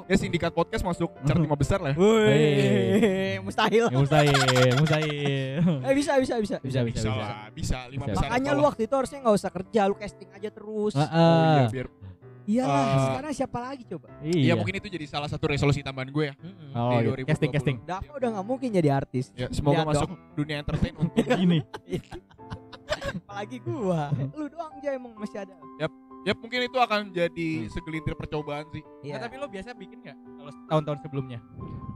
ya 0.06 0.15
sindikat 0.15 0.50
podcast 0.50 0.82
masuk 0.82 1.13
chart 1.22 1.38
lima 1.38 1.54
besar 1.54 1.78
lah. 1.78 1.91
ya. 1.91 1.98
Wih, 1.98 3.38
mustahil. 3.41 3.86
Ya, 3.86 3.93
mustahil, 3.96 4.34
mustahil. 4.76 5.62
Eh 5.86 5.93
bisa 5.93 6.17
bisa 6.17 6.36
bisa. 6.38 6.58
Bisa 6.60 6.80
bisa 6.82 6.98
Bisa 6.98 7.02
bisa. 7.06 7.10
lah, 7.13 7.48
bisa 7.52 7.78
lima 7.88 8.04
Bisa. 8.04 8.13
besar. 8.15 8.28
Makanya 8.28 8.52
lu 8.52 8.63
waktu 8.63 8.82
itu 8.84 8.93
harusnya 8.93 9.20
nggak 9.22 9.36
usah 9.36 9.52
kerja, 9.52 9.82
lu 9.86 9.96
casting 9.96 10.30
aja 10.32 10.50
terus. 10.50 10.93
Ah, 10.93 11.06
Oh, 11.08 11.56
iya, 11.60 11.70
biar 11.70 11.88
Iyalah, 12.48 12.80
Ah. 12.80 13.06
sekarang 13.12 13.32
siapa 13.36 13.58
lagi 13.60 13.84
coba? 13.84 14.08
Iya 14.24 14.39
Iya. 14.39 14.54
mungkin 14.56 14.80
itu 14.80 14.88
jadi 14.88 15.04
salah 15.04 15.28
satu 15.28 15.52
resolusi 15.52 15.84
tambahan 15.84 16.08
gue 16.08 16.32
ya. 16.32 16.34
Oh, 16.72 16.96
di 16.96 17.04
iya. 17.04 17.12
2020. 17.12 17.28
casting 17.28 17.52
casting. 17.52 17.78
Dava 17.84 18.08
udah 18.15 18.30
nggak 18.34 18.48
mungkin 18.48 18.70
jadi 18.72 18.89
artis. 18.89 19.36
Ya, 19.36 19.52
semoga 19.52 19.84
Lihat 19.84 19.88
masuk 19.91 20.10
dunia 20.32 20.56
entertain 20.58 20.96
untuk 21.04 21.28
Ini. 21.28 21.60
Apalagi 23.20 23.58
gua. 23.60 24.15
Lu 24.32 24.48
doang 24.48 24.72
aja 24.74 24.89
emang 24.96 25.12
masih 25.20 25.43
ada. 25.43 25.60
Ya 26.28 26.36
mungkin 26.36 26.60
itu 26.68 26.76
akan 26.76 27.02
jadi 27.10 27.48
segelintir 27.72 28.12
percobaan 28.13 28.68
sih. 28.76 28.84
Iya. 29.00 29.16
Nah, 29.16 29.32
tapi 29.32 29.40
lo 29.40 29.48
biasa 29.48 29.72
bikin 29.72 30.04
nggak 30.04 30.18
kalau 30.36 30.52
tahun-tahun 30.68 31.00
sebelumnya? 31.08 31.40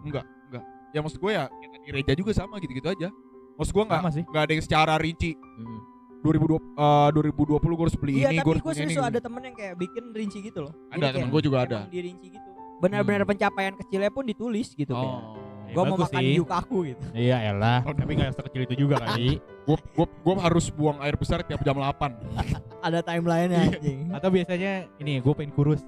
Enggak, 0.08 0.24
enggak. 0.48 0.64
Ya 0.92 1.00
maksud 1.04 1.20
gue 1.20 1.32
ya 1.32 1.52
kayak 1.52 1.72
tadi 1.76 1.88
Reja 1.92 2.14
juga 2.16 2.32
sama 2.32 2.56
gitu-gitu 2.64 2.88
aja. 2.88 3.12
Maksud 3.60 3.72
gue 3.76 3.84
sih. 4.16 4.24
enggak 4.24 4.44
ada 4.48 4.52
yang 4.56 4.64
secara 4.64 4.94
rinci 4.96 5.36
Mm. 5.36 5.80
2020 6.22 6.62
eh, 6.78 7.10
2020 7.18 7.58
gue 7.58 7.86
harus 7.90 7.98
beli 7.98 8.14
Iya 8.14 8.30
ini, 8.30 8.38
gue 8.38 8.54
tapi 8.54 8.70
harus 8.70 8.94
gue 8.94 8.94
ini. 8.94 9.10
ada 9.10 9.20
temen 9.20 9.42
yang 9.42 9.56
kayak 9.58 9.74
bikin 9.74 10.04
rinci 10.14 10.38
gitu 10.46 10.60
loh. 10.70 10.74
Ada, 10.88 10.94
Jadi 10.94 11.02
kayak 11.02 11.16
temen 11.18 11.30
gua 11.34 11.42
juga 11.42 11.58
ada. 11.66 11.78
emang 11.82 11.90
Dirinci 11.90 12.28
gitu. 12.30 12.50
Benar-benar 12.78 13.24
pencapaian 13.26 13.74
kecilnya 13.74 14.12
pun 14.14 14.24
ditulis 14.26 14.68
gitu 14.78 14.94
kayak. 14.94 15.18
Oh. 15.18 15.41
Ya, 15.72 15.74
Gue 15.74 15.84
mau 15.88 15.98
makan 15.98 16.20
sih. 16.20 16.36
yukaku 16.36 16.78
gitu. 16.86 17.04
Iya 17.14 17.38
elah, 17.48 17.80
Oh, 17.82 17.94
tapi 17.94 18.12
nggak 18.14 18.36
sekecil 18.36 18.62
itu 18.62 18.76
juga 18.78 19.00
kali. 19.00 19.40
Gue 19.64 19.78
gue 19.80 20.04
gue 20.06 20.36
harus 20.38 20.66
buang 20.70 21.00
air 21.00 21.16
besar 21.16 21.40
tiap 21.42 21.60
jam 21.62 21.74
8. 21.74 22.12
Ada 22.86 23.00
timeline-nya 23.00 23.72
anjing. 23.72 24.12
Atau 24.12 24.30
biasanya 24.30 24.72
ini 24.98 25.18
gue 25.18 25.32
pengen 25.32 25.50
kurus. 25.50 25.80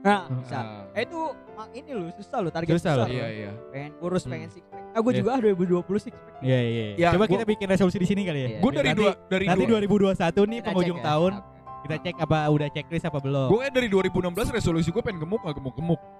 Nah, 0.00 0.28
bisa. 0.30 0.56
Ah, 0.56 0.84
Eh 0.92 1.04
itu 1.04 1.20
mak- 1.54 1.72
ini 1.72 1.90
loh 1.90 2.08
susah 2.14 2.38
loh 2.38 2.48
target 2.50 2.72
Susah 2.74 2.92
susah, 2.94 2.94
loh. 2.98 3.06
loh. 3.06 3.12
iya 3.14 3.26
iya. 3.30 3.50
Pengen 3.70 3.92
kurus, 3.96 4.22
Hmm. 4.22 4.32
pengen 4.32 4.48
six 4.50 4.64
pack. 4.66 4.80
Ah 4.90 4.98
gue 4.98 5.08
Iya. 5.10 5.18
juga 5.18 5.30
ah 5.30 5.40
2020 5.40 6.00
six 6.02 6.14
pack. 6.14 6.40
Iya 6.40 6.60
iya. 6.62 6.84
Ya, 6.98 7.08
Coba 7.10 7.24
gua- 7.24 7.32
kita 7.32 7.44
bikin 7.46 7.66
resolusi 7.66 7.96
di 7.96 8.06
sini 8.06 8.22
kali 8.22 8.38
ya. 8.38 8.48
Iya. 8.50 8.58
Gue 8.58 8.72
dari 8.74 8.88
Nanti- 8.90 9.00
dua 9.02 9.12
dari 9.26 9.44
Nanti 9.46 9.64
dua, 9.64 9.78
2021 9.78 10.16
nih 10.42 10.58
Kita 10.58 10.66
penghujung 10.66 10.98
ya. 10.98 11.04
tahun 11.06 11.32
kita 11.80 11.96
cek 11.98 12.16
apa 12.18 12.38
udah 12.46 12.68
checklist 12.70 13.04
apa 13.06 13.18
belum. 13.18 13.48
gue 13.48 13.64
dari 13.70 13.88
2016 13.88 14.48
resolusi 14.50 14.88
gue 14.88 15.00
pengen 15.00 15.16
gemuk 15.18 15.40
gak 15.40 15.54
gemuk 15.54 15.72
gemuk. 15.74 15.96
Anjing. 15.96 16.19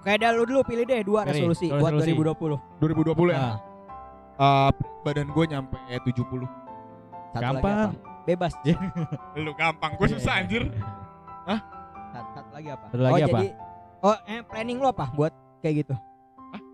Kayak 0.00 0.18
dah 0.18 0.30
lu 0.32 0.42
dulu 0.44 0.60
pilih 0.64 0.84
deh 0.84 1.00
dua 1.02 1.20
Pilih, 1.22 1.52
resolusi 1.52 1.66
resolusi. 1.68 2.12
buat 2.16 2.32
2020. 2.80 3.12
2020 3.12 3.30
ya. 3.30 3.40
Ah, 3.40 3.56
Eh, 4.40 4.70
badan 5.04 5.28
gue 5.28 5.44
nyampe 5.46 5.76
70. 5.76 6.48
Satu 7.30 7.42
Gampang. 7.44 7.92
Bebas. 8.22 8.52
Iya. 8.62 8.76
Lu 9.44 9.52
gampang, 9.52 9.96
gue 9.96 10.08
susah 10.10 10.40
anjir. 10.40 10.64
Satu, 12.10 12.28
satu 12.34 12.50
lagi 12.50 12.68
apa? 12.68 12.84
Satu 12.88 13.02
lagi 13.02 13.12
oh 13.12 13.18
apa? 13.22 13.38
jadi 13.38 13.48
oh 14.00 14.16
eh 14.24 14.40
planning 14.42 14.78
lu 14.78 14.88
apa 14.88 15.12
buat 15.12 15.32
kayak 15.60 15.84
gitu? 15.84 15.94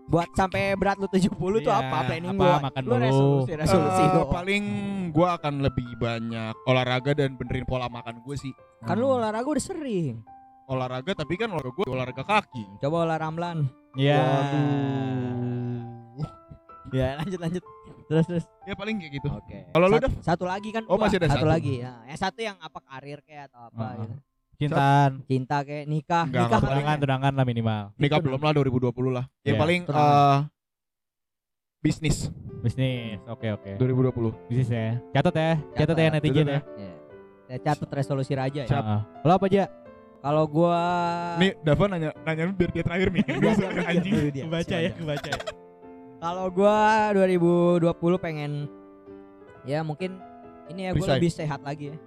Buat 0.07 0.31
sampai 0.33 0.71
berat 0.73 0.95
lu 0.95 1.05
70 1.05 1.27
tuh 1.29 1.67
Iya, 1.67 1.77
apa 1.77 1.97
planning 2.07 2.31
apa, 2.33 2.41
lu? 2.41 2.63
makan 2.63 2.81
lu 2.81 2.89
mulu. 2.89 3.03
resolusi 3.03 3.51
resolusi 3.53 4.03
doang. 4.07 4.31
paling 4.31 4.63
gue 5.11 5.27
akan 5.29 5.53
lebih 5.61 5.87
banyak 5.99 6.53
olahraga 6.63 7.11
dan 7.13 7.35
benerin 7.35 7.67
pola 7.67 7.85
makan 7.85 8.15
gue 8.17 8.35
sih. 8.37 8.53
Kan 8.81 8.95
lu 8.95 9.07
olahraga 9.09 9.43
udah 9.45 9.61
sering. 9.61 10.23
Olahraga 10.67 11.15
tapi 11.15 11.39
kan 11.39 11.47
olahraga 11.47 11.79
gue 11.79 11.87
olahraga 11.87 12.23
kaki. 12.27 12.63
Coba 12.83 13.07
olahraga 13.07 13.31
ramlan. 13.31 13.71
Iya. 13.95 14.19
Waduh. 14.19 16.27
Ya 16.91 17.07
lanjut 17.19 17.39
lanjut. 17.39 17.63
Terus 18.07 18.25
terus. 18.27 18.45
Ya 18.67 18.75
paling 18.75 18.99
kayak 18.99 19.13
gitu. 19.19 19.27
Oke. 19.31 19.67
Kalau 19.71 19.87
lu, 19.87 19.95
Dav? 19.99 20.11
Satu 20.19 20.43
lagi 20.43 20.69
kan. 20.75 20.83
Oh, 20.87 20.99
masih 20.99 21.19
ada 21.19 21.27
satu 21.31 21.43
satu. 21.43 21.47
lagi. 21.47 21.83
Nah, 21.83 22.03
yang 22.07 22.19
satu 22.19 22.39
yang 22.39 22.55
apa 22.59 22.79
karir 22.83 23.19
kayak 23.23 23.51
atau 23.51 23.67
apa 23.67 23.83
Ah. 23.83 23.91
gitu. 23.99 24.15
Cintaan. 24.57 25.11
Cinta 25.29 25.57
kayak 25.61 25.85
nikah, 25.85 26.25
Enggak, 26.25 26.49
nikah 26.49 26.59
Tunangan, 26.65 26.97
tunangan 26.97 27.33
lah 27.37 27.45
minimal. 27.45 27.83
Nikah 27.95 28.19
belum 28.19 28.41
lah 28.41 28.51
2020 28.57 29.13
lah. 29.13 29.25
Ya 29.45 29.53
Iya, 29.53 29.55
paling 29.55 29.81
eh 29.85 30.37
bisnis 31.77 32.33
Bisnis. 32.57 33.21
Oke 33.29 33.53
oke. 33.53 33.77
2020. 33.77 34.33
Bisnis 34.49 34.67
ya. 34.67 34.97
Catat 35.13 35.35
ya. 35.37 35.51
Catat 35.77 35.95
ya 35.95 36.09
netizen 36.09 36.43
Catat 36.43 36.49
ya. 36.49 36.59
Iya. 36.75 36.93
Ya, 37.47 37.57
catat 37.63 37.89
resolusi 37.93 38.33
raja 38.35 38.61
ya. 38.65 38.81
Lo 39.23 39.31
apa 39.31 39.45
aja? 39.47 39.69
Kalau 40.17 40.43
gua 40.49 40.81
Nih, 41.37 41.53
Dava 41.61 41.85
nanya 41.87 42.09
nanya 42.25 42.43
biar 42.51 42.71
dia 42.73 42.83
terakhir 42.83 43.07
nih. 43.13 43.23
Dia 43.27 43.53
mikir 43.53 43.85
anjing. 43.85 44.13
Kebaca 44.49 44.75
ya, 44.81 44.91
kebaca 44.91 45.29
ya. 45.29 45.41
Kalau 46.17 46.45
gua 46.49 46.77
2020 47.13 47.85
pengen 48.17 48.51
ya 49.63 49.85
mungkin 49.85 50.17
ini 50.73 50.89
ya 50.89 50.91
gua 50.97 51.05
Resign. 51.05 51.17
lebih 51.21 51.31
sehat 51.31 51.59
lagi 51.61 51.85
ya. 51.93 51.97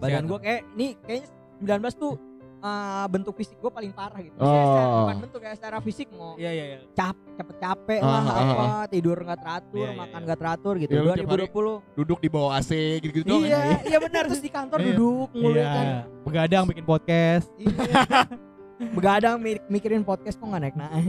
Badan 0.00 0.24
Sehat. 0.24 0.30
gua 0.30 0.38
kayak 0.40 0.60
ini 0.74 0.88
kayaknya 1.04 1.28
19 1.62 1.94
tuh 2.00 2.14
eh, 2.62 3.06
bentuk 3.08 3.34
fisik 3.34 3.58
gue 3.58 3.68
paling 3.68 3.90
parah 3.90 4.18
gitu. 4.18 4.36
Oh. 4.36 4.46
Secara- 4.46 4.94
bukan 5.02 5.18
bentuk 5.20 5.40
ya 5.40 5.52
secara 5.52 5.78
fisik 5.78 6.08
mau 6.12 6.32
Iya 6.34 6.50
iya 6.50 6.64
iya. 6.64 6.78
cap 6.92 7.16
cepet 7.32 7.56
capek 7.58 8.00
Ah, 8.00 8.06
lah 8.06 8.22
ah, 8.22 8.44
apa 8.44 8.64
ah. 8.64 8.84
tidur 8.86 9.18
nggak 9.18 9.40
teratur 9.40 9.74
Iya, 9.76 9.88
iya, 9.88 9.98
makan 9.98 10.14
iya. 10.14 10.24
nggak 10.24 10.38
teratur 10.38 10.74
gitu 10.76 10.92
hari 10.94 11.24
2020 11.26 11.98
Duduk 11.98 12.18
di 12.18 12.28
bawah 12.28 12.52
AC 12.54 12.70
gitu-gitu 13.00 13.26
doang. 13.26 13.42
iya 13.42 13.60
iya 13.82 13.98
benar 13.98 14.22
terus 14.26 14.38
di 14.38 14.48
kantor 14.48 14.78
Iya. 14.78 14.86
duduk 14.90 15.28
mulu 15.32 15.52
Iya. 15.52 15.68
kan 15.68 15.86
Begadang 16.22 16.64
bikin 16.64 16.84
podcast. 16.84 17.46
Iya. 17.56 17.72
begadang 18.94 19.36
mi- 19.38 19.62
mikirin 19.68 20.02
podcast 20.02 20.34
kok 20.34 20.44
nggak 20.44 20.58
naik 20.60 20.74
naik 20.74 21.02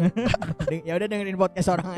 ya 0.88 0.94
udah 0.94 1.08
dengerin 1.08 1.34
podcast 1.36 1.70
orang 1.70 1.90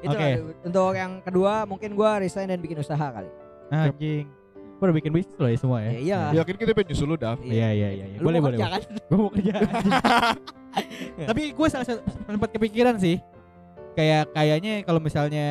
itu 0.00 0.08
Oke. 0.10 0.20
lah. 0.20 0.36
untuk 0.62 0.92
yang 0.92 1.12
kedua 1.20 1.64
mungkin 1.64 1.92
gua 1.92 2.16
resign 2.16 2.48
dan 2.48 2.56
bikin 2.56 2.76
usaha 2.76 3.00
kali 3.10 3.28
Anjing. 3.70 4.28
Udah 4.80 4.94
bikin 4.94 5.12
bisnis 5.12 5.36
loh 5.36 5.46
ya 5.46 5.56
semua 5.56 5.78
ya. 5.78 5.90
ya, 5.90 5.98
iya 6.00 6.20
Yakin 6.36 6.54
kita 6.56 6.70
pengen 6.72 6.88
nyusul 6.90 7.06
lu, 7.06 7.16
Dav. 7.16 7.36
Iya 7.38 7.68
iya 7.70 7.88
iya. 7.92 8.04
iya. 8.06 8.16
Lu 8.16 8.24
Boleh 8.24 8.40
boleh. 8.40 8.56
kan 8.56 8.80
Gue 9.08 9.18
mau 9.18 9.28
kerja. 9.28 9.52
Tapi 11.28 11.42
gue 11.52 11.66
salah 11.68 11.86
satu 11.86 12.00
sempat 12.26 12.50
kepikiran 12.50 12.96
sih. 12.96 13.20
Kayak 13.92 14.32
kayaknya 14.32 14.72
kalau 14.82 14.98
misalnya 14.98 15.48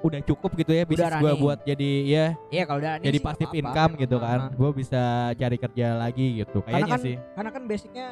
udah 0.00 0.20
cukup 0.22 0.56
gitu 0.56 0.72
ya 0.72 0.88
bisnis 0.88 1.12
gue 1.12 1.32
buat 1.36 1.60
jadi 1.60 1.90
ya 2.08 2.26
iya 2.48 2.64
kalau 2.64 2.80
udah 2.80 3.04
jadi 3.04 3.20
pasif 3.20 3.52
income 3.52 3.92
gitu 3.96 4.16
Ah, 4.16 4.22
kan. 4.22 4.38
Gue 4.54 4.70
bisa 4.72 5.02
cari 5.34 5.56
kerja 5.56 5.86
lagi 5.94 6.40
gitu. 6.40 6.62
Karena 6.62 6.76
Kayaknya 6.78 6.92
kan- 6.94 7.02
sih. 7.02 7.16
karena 7.34 7.50
kan 7.50 7.62
basicnya 7.66 8.06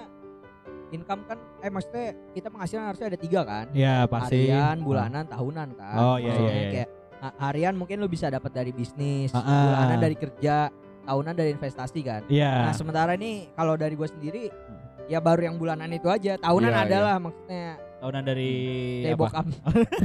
income 0.88 1.22
kan 1.22 1.38
eh 1.60 1.68
maksudnya 1.68 2.06
kita 2.32 2.48
penghasilan 2.48 2.84
harusnya 2.86 3.06
ada 3.06 3.18
tiga 3.18 3.40
kan 3.44 3.66
Ya 3.72 4.04
pasti. 4.04 4.48
harian 4.48 4.76
bulanan 4.80 5.24
tahunan 5.28 5.68
kan 5.76 5.96
Oh, 5.96 6.16
iya, 6.16 6.28
Maksudnya 6.28 6.48
iya, 6.50 6.56
iya. 6.58 6.70
kayak 6.74 6.88
harian 7.36 7.74
mungkin 7.74 7.98
lu 7.98 8.06
bisa 8.06 8.26
dapat 8.26 8.50
dari 8.50 8.70
bisnis 8.70 9.30
Ah, 9.30 9.40
ah. 9.40 9.62
bulanan 9.66 9.98
dari 9.98 10.14
kerja 10.14 10.70
tahunan 11.02 11.32
dari 11.32 11.50
investasi 11.50 12.00
kan 12.00 12.22
Iya. 12.26 12.52
nah 12.64 12.72
sementara 12.72 13.12
ini 13.12 13.50
kalau 13.52 13.74
dari 13.74 13.92
gue 13.92 14.06
sendiri 14.06 14.42
ya 15.04 15.18
baru 15.18 15.40
yang 15.44 15.56
bulanan 15.56 15.88
itu 15.88 16.06
aja 16.06 16.36
tahunan 16.36 16.68
Iya, 16.68 16.84
adalah 16.84 17.16
maksudnya 17.18 17.68
Tahunan 17.98 18.22
dari 18.22 18.50
dari 19.02 19.10
apa? 19.10 19.20
bokap 19.20 19.46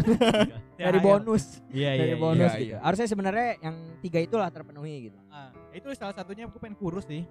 dari 0.81 0.99
bonus 0.99 1.61
Iya 1.69 1.89
iya. 1.89 1.99
dari 1.99 2.09
iya. 2.09 2.17
bonus 2.17 2.49
iya, 2.49 2.59
gitu 2.59 2.73
iya. 2.73 2.79
harusnya 2.81 3.07
sebenarnya 3.07 3.47
yang 3.59 3.75
tiga 3.99 4.19
itulah 4.19 4.49
terpenuhi 4.49 4.95
gitu 5.07 5.19
Ah, 5.29 5.49
itu 5.69 5.87
salah 5.93 6.13
satunya 6.13 6.45
gue 6.45 6.57
pengen 6.57 6.73
kurus 6.73 7.05
sih. 7.05 7.25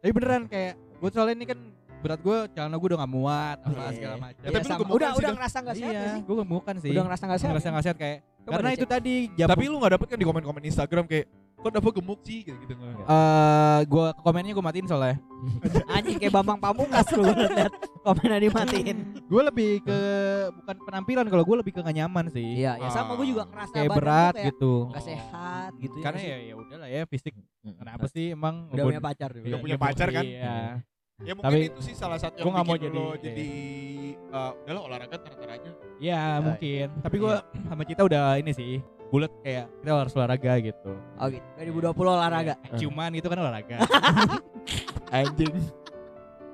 Tapi 0.00 0.08
beneran 0.10 0.44
kayak 0.46 0.72
gue 0.74 1.08
soalnya 1.08 1.34
ini 1.34 1.46
kan 1.46 1.58
berat 2.00 2.18
gue 2.18 2.36
celana 2.50 2.74
gue 2.74 2.88
udah 2.88 2.98
gak 2.98 3.12
muat 3.12 3.56
apa 3.60 3.70
Iya. 3.70 3.88
segala 3.94 4.16
macam. 4.18 4.40
Ya, 4.42 4.48
Iya, 4.48 4.58
tapi 4.58 4.66
udah 4.90 5.08
sih, 5.08 5.20
udah 5.20 5.30
ngerasa 5.32 5.56
nggak 5.58 5.76
sehat 5.76 5.92
Iya, 5.92 6.02
sih 6.02 6.20
gue 6.22 6.36
gemukan 6.38 6.74
sih. 6.76 6.90
udah 6.90 7.02
ngerasa 7.06 7.22
nggak 7.22 7.38
sehat 7.38 7.52
ngerasa 7.52 7.68
nggak 7.70 7.84
sehat 7.86 7.96
kayak 7.96 8.18
Coba 8.42 8.52
karena 8.52 8.70
itu 8.72 8.82
cek. 8.82 8.90
tadi 8.90 9.14
jam 9.32 9.46
Tapi 9.46 9.64
lu 9.64 9.76
gak 9.78 9.92
dapet 9.94 10.06
kan 10.08 10.18
di 10.18 10.26
komen-komen 10.26 10.62
Instagram 10.64 11.04
kayak 11.04 11.26
kok 11.54 11.70
dapat 11.70 11.94
gemuk 11.94 12.18
sih 12.20 12.42
gitu 12.42 12.58
gitu 12.58 12.74
eh 12.74 13.80
gue 13.84 14.04
komennya 14.18 14.50
gue 14.50 14.64
matiin 14.64 14.82
soalnya. 14.84 15.14
anjing 15.94 16.18
kayak 16.18 16.32
Bambang 16.32 16.58
Pamungkas 16.58 17.06
lu 17.12 17.22
lihat 17.22 17.70
komennya 18.00 18.38
dimatiin 18.40 18.98
gue 19.22 19.42
lebih 19.44 19.70
ke 19.80 19.98
bukan 20.52 20.76
penampilan 20.82 21.22
kalau 21.24 21.44
gue 21.44 21.56
lebih 21.62 21.72
ke 21.72 21.80
gak 21.80 21.94
nyaman 21.94 22.26
sih. 22.28 22.58
iya 22.58 22.74
ya 22.76 22.90
sama 22.90 23.14
gue 23.14 23.26
juga 23.28 23.46
ngerasa 23.46 23.72
Kayak 23.72 23.90
berat 23.94 24.10
gua 24.26 24.34
kayak 24.34 24.46
gitu. 24.50 24.74
nggak 24.90 25.04
sehat 25.06 25.70
gitu 25.78 25.96
Karena 26.02 26.18
sih. 26.18 26.28
ya 26.28 26.38
ya 26.42 26.54
udahlah 26.56 26.88
ya 26.88 27.02
fisik. 27.06 27.32
Kenapa 27.62 28.04
sih 28.06 28.26
emang 28.28 28.54
udah 28.68 28.84
punya 28.84 28.98
pacar. 29.00 29.30
Udah 29.32 29.60
punya 29.60 29.78
pacar 29.78 30.08
kan? 30.10 30.24
Iya. 30.26 30.82
Ya 31.22 31.32
mungkin 31.32 31.46
Tapi- 31.54 31.70
itu 31.70 31.80
sih 31.80 31.94
salah 31.94 32.18
satu 32.18 32.42
Gua 32.42 32.50
yang 32.50 32.58
mau 32.58 32.74
bikin 32.74 32.82
jadi- 32.84 32.98
lo 32.98 33.06
iya. 33.06 33.18
jadi 33.22 33.48
uh, 34.32 34.50
udahlah 34.64 34.82
olahraga 34.88 35.14
ntar 35.20 35.48
aja. 35.48 35.70
Iya 36.00 36.22
mungkin. 36.42 36.86
Tapi 36.98 37.16
gue 37.20 37.34
sama 37.68 37.82
Cita 37.84 38.02
udah 38.02 38.24
ini 38.40 38.52
sih 38.52 38.80
bulat 39.12 39.28
kayak 39.44 39.68
kita 39.84 39.92
harus 39.92 40.12
olahraga 40.16 40.52
gitu. 40.58 40.92
Oh 41.20 41.26
gitu. 41.28 41.44
2020 41.60 41.92
olahraga. 42.00 42.54
Iya. 42.58 42.76
Cuman 42.80 43.10
itu 43.12 43.26
kan 43.28 43.38
olahraga. 43.38 43.76
Anjing. 45.16 45.54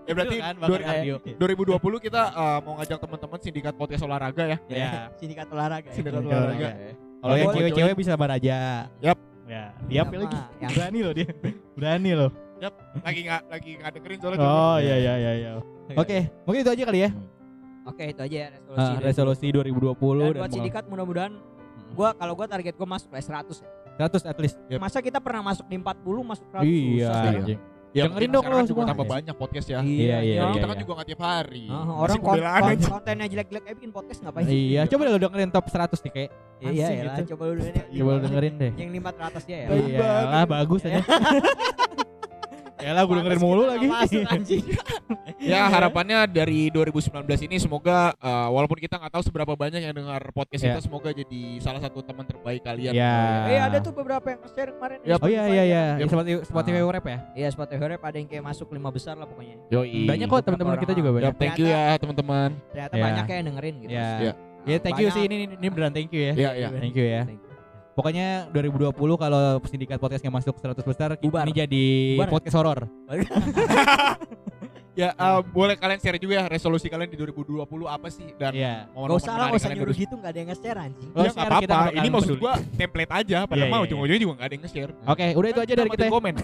Ya 0.09 0.13
berarti 0.17 0.37
kan, 0.41 0.55
dua- 0.57 0.69
bakar 0.73 0.81
kardio. 0.83 1.17
2020 1.37 2.07
kita 2.09 2.23
uh, 2.33 2.59
mau 2.65 2.73
ngajak 2.81 2.99
teman-teman 2.99 3.39
sindikat 3.45 3.75
podcast 3.77 4.03
olahraga 4.03 4.45
ya. 4.45 4.59
Iya. 4.67 4.91
Sindikat 5.17 5.47
olahraga. 5.53 5.89
ya. 5.89 5.95
Sindikat 5.95 6.21
Sindikat 6.25 6.39
olahraga. 6.43 6.69
Kalau 7.19 7.35
yang 7.35 7.51
cewek-cewek 7.55 7.95
bisa 7.95 8.13
baraja. 8.17 8.57
Yap. 8.99 9.19
Ya, 9.49 10.05
Sama 10.05 10.13
lagi. 10.29 10.39
yang- 10.61 10.73
Berani 10.77 10.99
loh 11.01 11.13
dia. 11.17 11.29
Berani 11.73 12.11
loh. 12.13 12.31
Lagi 13.01 13.21
nggak 13.23 13.43
lagi 13.49 13.71
nggak 13.79 13.91
dengerin 13.97 14.19
soalnya. 14.19 14.39
Oh 14.43 14.77
iya 14.83 14.97
iya 14.99 15.15
iya 15.17 15.33
iya. 15.39 15.51
Oke, 15.95 16.27
mungkin 16.45 16.61
itu 16.67 16.71
aja 16.75 16.83
kali 16.85 17.01
ya. 17.07 17.11
Oke 17.89 18.05
itu 18.07 18.21
aja 18.21 18.37
ya 18.39 18.49
resolusi. 18.53 18.85
Ah, 18.85 18.99
resolusi 19.01 19.47
2020 19.49 19.97
Dan 19.97 20.29
dan 20.29 20.33
buat 20.37 20.51
sindikat 20.53 20.85
mudah-mudahan 20.87 21.33
gua 21.93 22.13
kalau 22.13 22.33
gua 22.33 22.47
target 22.47 22.75
gua 22.77 22.89
masuk 22.91 23.09
lah 23.09 23.23
100 23.23 23.65
ya. 23.65 23.69
100 23.99 24.23
at 24.25 24.39
least. 24.39 24.57
Yep. 24.69 24.79
Masa 24.79 24.99
kita 25.01 25.19
pernah 25.19 25.43
masuk 25.43 25.65
di 25.67 25.75
40 25.75 25.97
masuk 26.23 26.47
100 26.53 26.63
Iya. 26.63 27.11
susah. 27.11 27.33
Ya, 27.89 28.05
Dengerin 28.05 28.29
mungkin 28.29 28.31
dong 28.31 28.45
lo 28.45 28.69
semua. 28.69 28.85
tambah 28.85 29.07
banyak 29.09 29.33
podcast 29.35 29.67
ya. 29.67 29.81
Iya, 29.81 29.89
iya, 29.89 30.17
iya. 30.21 30.41
Kita 30.45 30.61
iya. 30.61 30.69
kan 30.69 30.77
juga 30.77 30.93
nggak 30.93 31.09
tiap 31.09 31.23
hari. 31.25 31.65
Masih 31.67 31.89
orang 31.97 32.17
kon- 32.21 32.27
pembelaan 32.37 32.61
kon- 32.61 32.69
aja. 32.77 32.87
kontennya 32.93 33.27
jelek-jelek 33.27 33.65
aja 33.65 33.75
bikin 33.81 33.93
podcast 33.97 34.19
ngapain? 34.21 34.45
Iya, 34.45 34.81
coba 34.85 35.03
lo 35.03 35.19
dengerin 35.19 35.49
top 35.49 35.67
100 35.67 35.99
nih 36.05 36.13
kayak. 36.13 36.31
Iya, 36.61 36.69
iya 36.69 37.03
lah, 37.09 37.17
gitu. 37.17 37.33
coba 37.33 37.43
lu 37.49 37.53
dengerin. 37.57 37.85
Coba 37.97 38.11
lo 38.13 38.21
dengerin 38.21 38.55
deh. 38.61 38.73
Yang 38.77 38.91
500 38.93 39.43
ya 39.49 39.57
ya. 39.57 39.69
Iya 39.73 40.41
bagus 40.45 40.81
aja. 40.85 41.01
Ya 42.79 42.91
lah 42.95 43.03
gue 43.03 43.15
dengerin 43.19 43.41
mulu 43.43 43.63
lagi. 43.67 43.87
Masuk 43.87 44.23
anjing. 44.27 44.65
Ya 45.39 45.71
harapannya 45.71 46.27
dari 46.27 46.67
2019 46.69 47.23
ini 47.47 47.63
semoga 47.63 48.11
uh, 48.19 48.51
walaupun 48.51 48.75
kita 48.77 48.99
nggak 48.99 49.13
tahu 49.15 49.23
seberapa 49.23 49.55
banyak 49.55 49.79
yang 49.81 49.95
dengar 49.95 50.35
podcast 50.35 50.67
Ya. 50.67 50.75
kita 50.75 50.83
semoga 50.83 51.15
jadi 51.15 51.43
salah 51.63 51.79
satu 51.79 52.03
teman 52.03 52.27
terbaik 52.27 52.67
kalian. 52.67 52.91
Ya. 52.91 53.47
Eh 53.47 53.61
ada 53.63 53.79
tuh 53.79 53.95
beberapa 53.95 54.35
yang 54.35 54.43
share 54.51 54.75
kemarin. 54.75 54.99
Yap. 55.07 55.23
Oh 55.23 55.31
iya 55.31 55.47
iya 55.47 55.63
iya, 55.63 55.83
Yap. 56.03 56.11
Spotify 56.11 56.43
Spotify 56.43 56.81
rap 56.83 57.07
ya. 57.07 57.19
Iya 57.39 57.49
Spotify 57.55 57.87
Rap 57.87 58.03
ada 58.03 58.17
yang 58.19 58.27
kayak 58.27 58.45
masuk 58.45 58.67
lima 58.75 58.91
besar 58.91 59.15
lah 59.15 59.31
pokoknya. 59.31 59.57
Yoi. 59.71 60.11
Banyak 60.11 60.27
kok 60.27 60.43
teman-teman 60.43 60.75
kita 60.83 60.93
juga 60.93 61.09
Ya, 61.09 61.15
banyak. 61.15 61.35
thank 61.39 61.57
you 61.57 61.67
ya 61.71 61.83
teman-teman. 61.97 62.49
Ternyata 62.75 62.95
Ya. 62.99 63.05
banyak 63.07 63.25
yang 63.25 63.45
dengerin 63.47 63.75
gitu. 63.79 63.93
Ya. 63.95 64.09
Iya. 64.19 64.33
Ya 64.67 64.79
thank 64.83 64.99
you 64.99 65.09
sih 65.15 65.23
ini 65.23 65.37
ini 65.55 65.67
beneran 65.71 65.95
thank 65.95 66.11
you 66.11 66.21
ya. 66.21 66.33
Iya 66.35 66.51
iya. 66.59 66.69
Thank 66.75 66.95
you 66.99 67.07
ya. 67.07 67.23
Thank 67.25 67.41
you. 67.41 67.48
Pokoknya 67.99 68.47
2020 68.55 68.95
kalau 68.95 69.59
sindikat 69.67 69.99
podcast 69.99 70.23
nggak 70.23 70.37
masuk 70.39 70.55
100 70.55 70.87
besar 70.87 71.09
Bubar. 71.19 71.43
ini 71.43 71.53
jadi 71.53 71.87
Bubar. 72.15 72.31
podcast 72.31 72.55
horor. 72.55 72.79
Ya 74.99 75.15
uh, 75.15 75.39
boleh 75.47 75.79
kalian 75.79 76.03
share 76.03 76.19
juga 76.19 76.43
ya 76.43 76.45
resolusi 76.51 76.91
kalian 76.91 77.07
di 77.07 77.15
2020 77.15 77.63
apa 77.87 78.11
sih 78.11 78.35
dan 78.35 78.51
Iya. 78.51 78.91
Gak 78.91 78.99
momen-momen 78.99 79.15
usah 79.15 79.35
lah, 79.39 79.55
usah 79.55 79.71
nyuruh 79.71 79.95
gitu, 79.95 80.15
gak 80.19 80.27
ada 80.27 80.39
yang 80.43 80.49
nge-share 80.51 80.75
anjing. 80.75 81.07
Lo 81.07 81.23
Ya 81.23 81.23
nggak 81.23 81.35
share, 81.39 81.47
apa-apa. 81.55 81.79
nggak 81.79 81.95
Ini 81.95 82.09
maksud 82.11 82.37
gua 82.43 82.55
template 82.75 83.13
aja. 83.15 83.39
Padahal 83.47 83.63
Iya, 83.63 83.71
mah 83.71 83.79
iya, 83.79 83.87
ujung-ujungnya 83.87 84.23
juga 84.27 84.33
nggak 84.35 84.49
ada 84.51 84.55
yang 84.59 84.65
nge-share. 84.67 84.93
Oke, 85.07 85.27
udah 85.39 85.49
itu 85.49 85.61
aja 85.63 85.75
dari 85.79 85.91
kita. 85.95 86.05
komen. 86.11 86.35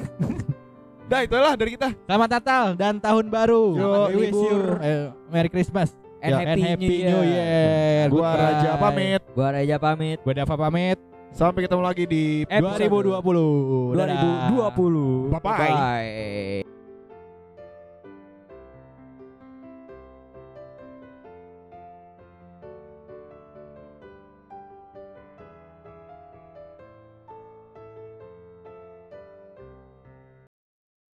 Dah 1.11 1.21
itulah 1.21 1.55
dari 1.59 1.71
kita. 1.75 1.89
Selamat 2.01 2.29
Natal 2.31 2.65
dan 2.79 2.95
tahun 2.97 3.25
baru. 3.27 3.65
Yo, 3.75 3.91
libur. 4.09 4.63
eh, 4.81 5.11
Merry 5.29 5.51
Christmas 5.51 5.91
And 6.23 6.31
happy, 6.33 6.47
and 6.47 6.61
Happy 6.65 6.87
New 6.87 7.11
New 7.11 7.23
Year. 7.27 8.07
Year. 8.07 8.07
Gua. 8.09 8.31
Raja 8.33 8.71
pamit. 8.79 9.21
Gua 9.35 9.49
Raja 9.51 9.77
pamit. 9.77 10.19
Gua 10.23 10.33
Dava 10.33 10.55
pamit. 10.57 10.99
Sampai 11.35 11.67
ketemu 11.67 11.83
lagi 11.83 12.07
di 12.07 12.47
Episode 12.47 13.11
2020. 13.11 13.99
Dadah. 13.99 14.23
2020. 14.55 15.35
Bye-bye. 15.35 15.59
Bye. 15.59 16.84